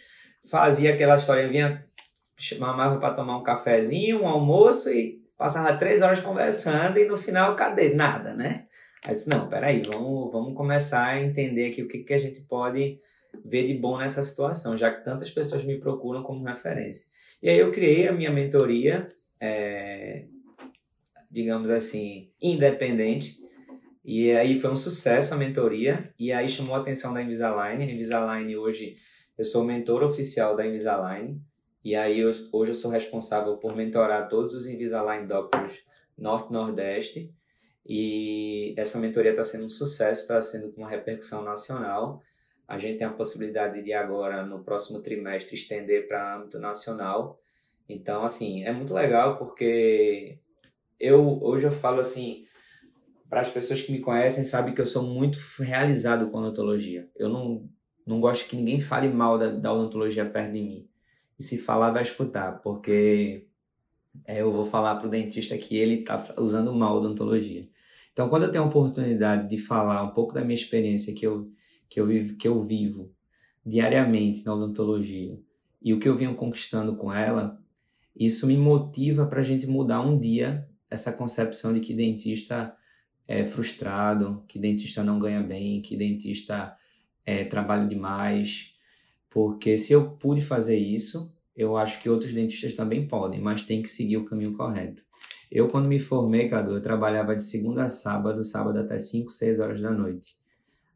fazia 0.48 0.94
aquela 0.94 1.16
história, 1.16 1.48
vinha 1.48 1.84
chamava 2.38 2.98
para 2.98 3.14
tomar 3.14 3.36
um 3.36 3.42
cafezinho, 3.42 4.22
um 4.22 4.28
almoço 4.28 4.90
e 4.90 5.20
passava 5.36 5.76
três 5.76 6.00
horas 6.00 6.20
conversando 6.20 6.98
e 6.98 7.06
no 7.06 7.18
final, 7.18 7.54
cadê? 7.54 7.92
Nada, 7.92 8.32
né? 8.32 8.66
Aí 9.04 9.10
eu 9.10 9.14
disse, 9.14 9.28
não, 9.28 9.48
peraí, 9.48 9.82
vamos, 9.84 10.32
vamos 10.32 10.54
começar 10.54 11.06
a 11.06 11.20
entender 11.20 11.70
aqui 11.70 11.82
o 11.82 11.88
que, 11.88 11.98
que 11.98 12.14
a 12.14 12.18
gente 12.18 12.40
pode 12.42 12.98
ver 13.44 13.66
de 13.66 13.74
bom 13.74 13.98
nessa 13.98 14.22
situação, 14.22 14.78
já 14.78 14.90
que 14.90 15.04
tantas 15.04 15.30
pessoas 15.30 15.64
me 15.64 15.78
procuram 15.78 16.22
como 16.22 16.44
referência. 16.44 17.08
E 17.42 17.48
aí 17.48 17.58
eu 17.58 17.70
criei 17.72 18.08
a 18.08 18.12
minha 18.12 18.30
mentoria, 18.30 19.08
é, 19.40 20.24
digamos 21.30 21.70
assim, 21.70 22.30
independente, 22.40 23.38
e 24.04 24.32
aí 24.32 24.58
foi 24.58 24.70
um 24.70 24.76
sucesso 24.76 25.34
a 25.34 25.36
mentoria, 25.36 26.12
e 26.18 26.32
aí 26.32 26.48
chamou 26.48 26.74
a 26.74 26.78
atenção 26.78 27.12
da 27.14 27.22
Invisalign. 27.22 27.84
A 27.84 27.86
Invisalign 27.86 28.56
hoje, 28.56 28.96
eu 29.38 29.44
sou 29.44 29.62
mentor 29.62 30.02
oficial 30.02 30.56
da 30.56 30.66
Invisalign, 30.66 31.40
e 31.84 31.94
aí 31.94 32.20
eu, 32.20 32.32
hoje 32.52 32.72
eu 32.72 32.74
sou 32.74 32.90
responsável 32.90 33.56
por 33.58 33.76
mentorar 33.76 34.28
todos 34.28 34.54
os 34.54 34.66
Invisalign 34.66 35.26
Doctors 35.26 35.78
Norte-Nordeste. 36.16 37.32
E 37.86 38.74
essa 38.76 38.98
mentoria 38.98 39.30
está 39.30 39.44
sendo 39.44 39.64
um 39.64 39.68
sucesso, 39.68 40.22
está 40.22 40.40
sendo 40.42 40.72
com 40.72 40.82
uma 40.82 40.90
repercussão 40.90 41.42
nacional. 41.42 42.22
A 42.68 42.78
gente 42.78 42.98
tem 42.98 43.06
a 43.06 43.12
possibilidade 43.12 43.82
de 43.82 43.92
agora, 43.92 44.44
no 44.44 44.62
próximo 44.62 45.00
trimestre, 45.00 45.56
estender 45.56 46.06
para 46.06 46.36
âmbito 46.36 46.58
nacional. 46.58 47.40
Então, 47.88 48.22
assim, 48.22 48.62
é 48.64 48.72
muito 48.72 48.94
legal 48.94 49.38
porque 49.38 50.38
eu 51.00 51.42
hoje 51.42 51.66
eu 51.66 51.72
falo 51.72 52.00
assim, 52.00 52.44
para 53.28 53.40
as 53.40 53.50
pessoas 53.50 53.80
que 53.80 53.92
me 53.92 54.00
conhecem, 54.00 54.44
sabem 54.44 54.74
que 54.74 54.80
eu 54.80 54.86
sou 54.86 55.02
muito 55.02 55.38
realizado 55.58 56.28
com 56.30 56.38
odontologia. 56.38 57.08
Eu 57.16 57.28
não, 57.28 57.68
não 58.06 58.20
gosto 58.20 58.48
que 58.48 58.56
ninguém 58.56 58.80
fale 58.80 59.08
mal 59.08 59.38
da, 59.38 59.50
da 59.50 59.72
odontologia 59.72 60.28
perto 60.28 60.52
de 60.52 60.60
mim 60.60 60.88
e 61.38 61.42
se 61.42 61.56
falar 61.56 61.90
vai 61.90 62.02
escutar, 62.02 62.60
porque 62.60 63.46
é, 64.26 64.42
eu 64.42 64.52
vou 64.52 64.66
falar 64.66 64.96
para 64.96 65.06
o 65.06 65.10
dentista 65.10 65.56
que 65.56 65.76
ele 65.76 66.00
está 66.00 66.34
usando 66.36 66.74
mal 66.74 66.96
a 66.96 67.00
odontologia. 67.00 67.68
Então, 68.12 68.28
quando 68.28 68.42
eu 68.42 68.50
tenho 68.50 68.64
a 68.64 68.66
oportunidade 68.66 69.48
de 69.48 69.56
falar 69.56 70.02
um 70.02 70.10
pouco 70.10 70.34
da 70.34 70.42
minha 70.42 70.54
experiência 70.54 71.14
que 71.14 71.26
eu, 71.26 71.50
que 71.88 72.00
eu, 72.00 72.06
vivo, 72.06 72.36
que 72.36 72.48
eu 72.48 72.60
vivo 72.62 73.14
diariamente 73.64 74.44
na 74.44 74.54
odontologia 74.54 75.38
e 75.80 75.94
o 75.94 75.98
que 75.98 76.08
eu 76.08 76.16
venho 76.16 76.34
conquistando 76.34 76.96
com 76.96 77.12
ela, 77.12 77.58
isso 78.14 78.46
me 78.46 78.56
motiva 78.56 79.24
para 79.24 79.40
a 79.40 79.44
gente 79.44 79.66
mudar 79.66 80.00
um 80.00 80.18
dia 80.18 80.68
essa 80.90 81.12
concepção 81.12 81.72
de 81.72 81.80
que 81.80 81.94
dentista 81.94 82.74
é 83.26 83.46
frustrado, 83.46 84.42
que 84.48 84.58
dentista 84.58 85.04
não 85.04 85.18
ganha 85.18 85.40
bem, 85.40 85.80
que 85.80 85.96
dentista 85.96 86.76
é, 87.24 87.44
trabalha 87.44 87.86
demais, 87.86 88.74
porque 89.30 89.76
se 89.76 89.92
eu 89.92 90.10
pude 90.16 90.40
fazer 90.40 90.76
isso, 90.76 91.32
eu 91.56 91.76
acho 91.76 92.00
que 92.00 92.08
outros 92.08 92.32
dentistas 92.32 92.74
também 92.74 93.06
podem, 93.06 93.40
mas 93.40 93.62
tem 93.62 93.82
que 93.82 93.88
seguir 93.88 94.16
o 94.16 94.24
caminho 94.24 94.56
correto. 94.56 95.04
Eu, 95.50 95.68
quando 95.68 95.88
me 95.88 95.98
formei, 95.98 96.48
Cadu, 96.48 96.76
eu 96.76 96.82
trabalhava 96.82 97.34
de 97.34 97.42
segunda 97.42 97.84
a 97.84 97.88
sábado, 97.88 98.44
sábado 98.44 98.78
até 98.78 98.98
5, 98.98 99.30
6 99.30 99.60
horas 99.60 99.80
da 99.80 99.90
noite. 99.90 100.38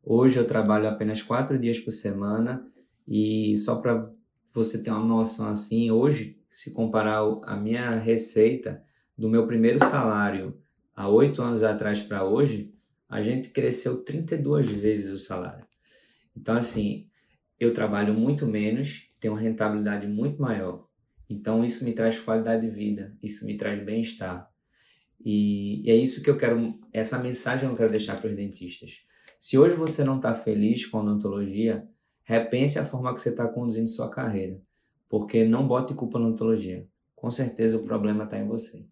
Hoje 0.03 0.39
eu 0.39 0.47
trabalho 0.47 0.89
apenas 0.89 1.23
4 1.23 1.59
dias 1.59 1.79
por 1.79 1.93
semana 1.93 2.67
e 3.07 3.57
só 3.59 3.77
para 3.77 4.11
você 4.53 4.83
ter 4.83 4.91
uma 4.91 5.05
noção 5.05 5.49
assim, 5.49 5.91
hoje, 5.91 6.39
se 6.49 6.73
comparar 6.73 7.21
a 7.43 7.57
minha 7.57 7.97
receita 7.97 8.83
do 9.17 9.29
meu 9.29 9.47
primeiro 9.47 9.79
salário 9.79 10.59
há 10.95 11.09
8 11.09 11.43
anos 11.43 11.63
atrás 11.63 12.01
para 12.01 12.25
hoje, 12.25 12.73
a 13.09 13.23
gente 13.23 13.51
cresceu 13.51 14.03
32 14.03 14.71
vezes 14.71 15.13
o 15.13 15.19
salário. 15.19 15.67
Então, 16.37 16.55
assim, 16.55 17.09
eu 17.59 17.73
trabalho 17.73 18.15
muito 18.15 18.47
menos, 18.47 19.09
tenho 19.21 19.35
uma 19.35 19.41
rentabilidade 19.41 20.07
muito 20.07 20.41
maior. 20.41 20.87
Então 21.29 21.65
isso 21.65 21.85
me 21.85 21.93
traz 21.93 22.19
qualidade 22.19 22.69
de 22.69 22.75
vida, 22.75 23.17
isso 23.23 23.47
me 23.47 23.57
traz 23.57 23.83
bem-estar. 23.83 24.51
E, 25.25 25.83
e 25.87 25.91
é 25.91 25.95
isso 25.95 26.23
que 26.23 26.29
eu 26.29 26.37
quero, 26.37 26.79
essa 26.93 27.19
mensagem 27.19 27.69
eu 27.69 27.75
quero 27.75 27.91
deixar 27.91 28.21
para 28.21 28.29
os 28.29 28.37
dentistas. 28.37 29.03
Se 29.39 29.57
hoje 29.57 29.75
você 29.75 30.05
não 30.05 30.17
está 30.17 30.35
feliz 30.35 30.85
com 30.87 30.99
a 30.99 31.03
odontologia, 31.03 31.89
repense 32.25 32.79
a 32.79 32.85
forma 32.85 33.15
que 33.15 33.21
você 33.21 33.31
está 33.31 33.47
conduzindo 33.49 33.89
sua 33.89 34.11
carreira, 34.11 34.61
porque 35.09 35.45
não 35.45 35.67
bote 35.67 35.95
culpa 35.95 36.19
na 36.19 36.27
odontologia. 36.27 36.87
Com 37.15 37.31
certeza 37.31 37.79
o 37.79 37.85
problema 37.85 38.25
está 38.25 38.39
em 38.39 38.47
você. 38.47 38.87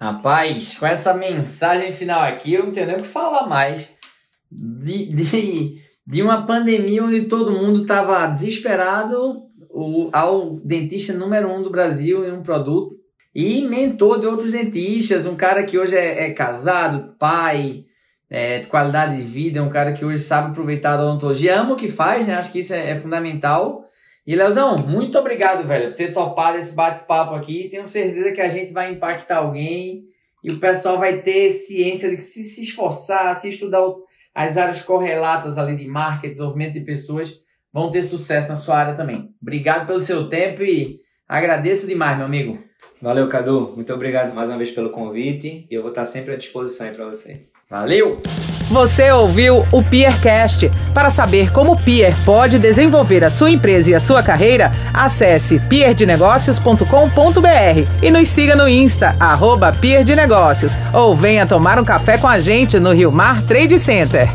Rapaz, 0.00 0.76
com 0.78 0.86
essa 0.86 1.14
mensagem 1.14 1.92
final 1.92 2.22
aqui, 2.22 2.54
eu 2.54 2.64
não 2.64 2.72
tenho 2.72 2.86
nem 2.86 2.96
o 2.96 3.02
que 3.02 3.08
falar 3.08 3.46
mais. 3.46 3.90
De, 4.50 5.14
de, 5.14 5.78
de 6.06 6.22
uma 6.22 6.44
pandemia 6.46 7.04
onde 7.04 7.22
todo 7.22 7.52
mundo 7.52 7.82
estava 7.82 8.26
desesperado, 8.26 9.44
o, 9.70 10.08
ao 10.12 10.56
dentista 10.60 11.12
número 11.12 11.48
um 11.48 11.62
do 11.62 11.70
Brasil 11.70 12.24
em 12.24 12.32
um 12.32 12.42
produto 12.42 12.94
e 13.34 13.62
mentor 13.62 14.20
de 14.20 14.26
outros 14.26 14.52
dentistas, 14.52 15.26
um 15.26 15.34
cara 15.34 15.64
que 15.64 15.76
hoje 15.76 15.96
é, 15.96 16.26
é 16.26 16.30
casado, 16.32 17.16
pai, 17.18 17.84
é, 18.30 18.60
qualidade 18.64 19.16
de 19.16 19.24
vida, 19.24 19.62
um 19.62 19.68
cara 19.68 19.92
que 19.92 20.04
hoje 20.04 20.20
sabe 20.20 20.50
aproveitar 20.50 20.98
a 20.98 21.02
odontologia, 21.02 21.60
ama 21.60 21.74
o 21.74 21.76
que 21.76 21.88
faz, 21.88 22.26
né? 22.26 22.34
Acho 22.34 22.52
que 22.52 22.60
isso 22.60 22.72
é, 22.72 22.90
é 22.90 22.96
fundamental. 22.96 23.83
E 24.26 24.34
Leozão, 24.34 24.78
muito 24.78 25.18
obrigado, 25.18 25.66
velho, 25.66 25.90
por 25.90 25.96
ter 25.96 26.12
topado 26.12 26.56
esse 26.56 26.74
bate-papo 26.74 27.34
aqui. 27.34 27.68
Tenho 27.70 27.86
certeza 27.86 28.32
que 28.32 28.40
a 28.40 28.48
gente 28.48 28.72
vai 28.72 28.92
impactar 28.92 29.38
alguém 29.38 30.04
e 30.42 30.50
o 30.50 30.58
pessoal 30.58 30.98
vai 30.98 31.20
ter 31.20 31.50
ciência 31.50 32.08
de 32.08 32.16
que 32.16 32.22
se 32.22 32.42
se 32.42 32.62
esforçar, 32.62 33.34
se 33.34 33.50
estudar 33.50 33.82
as 34.34 34.56
áreas 34.56 34.82
correlatas 34.82 35.58
ali 35.58 35.76
de 35.76 35.86
marketing, 35.86 36.32
desenvolvimento 36.32 36.72
de 36.72 36.80
pessoas, 36.80 37.38
vão 37.72 37.90
ter 37.90 38.02
sucesso 38.02 38.48
na 38.48 38.56
sua 38.56 38.78
área 38.78 38.94
também. 38.94 39.30
Obrigado 39.42 39.86
pelo 39.86 40.00
seu 40.00 40.28
tempo 40.28 40.62
e 40.62 41.00
agradeço 41.28 41.86
demais, 41.86 42.16
meu 42.16 42.26
amigo. 42.26 42.58
Valeu, 43.02 43.28
Cadu. 43.28 43.72
Muito 43.74 43.92
obrigado 43.92 44.34
mais 44.34 44.48
uma 44.48 44.56
vez 44.56 44.70
pelo 44.70 44.90
convite 44.90 45.66
e 45.70 45.74
eu 45.74 45.82
vou 45.82 45.90
estar 45.90 46.06
sempre 46.06 46.32
à 46.32 46.36
disposição 46.36 46.92
para 46.94 47.06
você. 47.06 47.48
Valeu! 47.74 48.20
Você 48.70 49.10
ouviu 49.10 49.66
o 49.72 49.82
Peercast. 49.82 50.70
Para 50.94 51.10
saber 51.10 51.52
como 51.52 51.72
o 51.72 51.76
Peer 51.76 52.14
pode 52.24 52.56
desenvolver 52.56 53.24
a 53.24 53.30
sua 53.30 53.50
empresa 53.50 53.90
e 53.90 53.94
a 53.96 54.00
sua 54.00 54.22
carreira, 54.22 54.70
acesse 54.92 55.58
peerdenegócios.com.br 55.58 56.86
e 58.00 58.12
nos 58.12 58.28
siga 58.28 58.54
no 58.54 58.68
Insta, 58.68 59.16
arroba 59.18 59.72
Peer 59.72 60.04
de 60.04 60.14
Negócios, 60.14 60.78
ou 60.92 61.16
venha 61.16 61.46
tomar 61.46 61.80
um 61.80 61.84
café 61.84 62.16
com 62.16 62.28
a 62.28 62.38
gente 62.38 62.78
no 62.78 62.92
Rio 62.92 63.10
Mar 63.10 63.42
Trade 63.42 63.80
Center. 63.80 64.30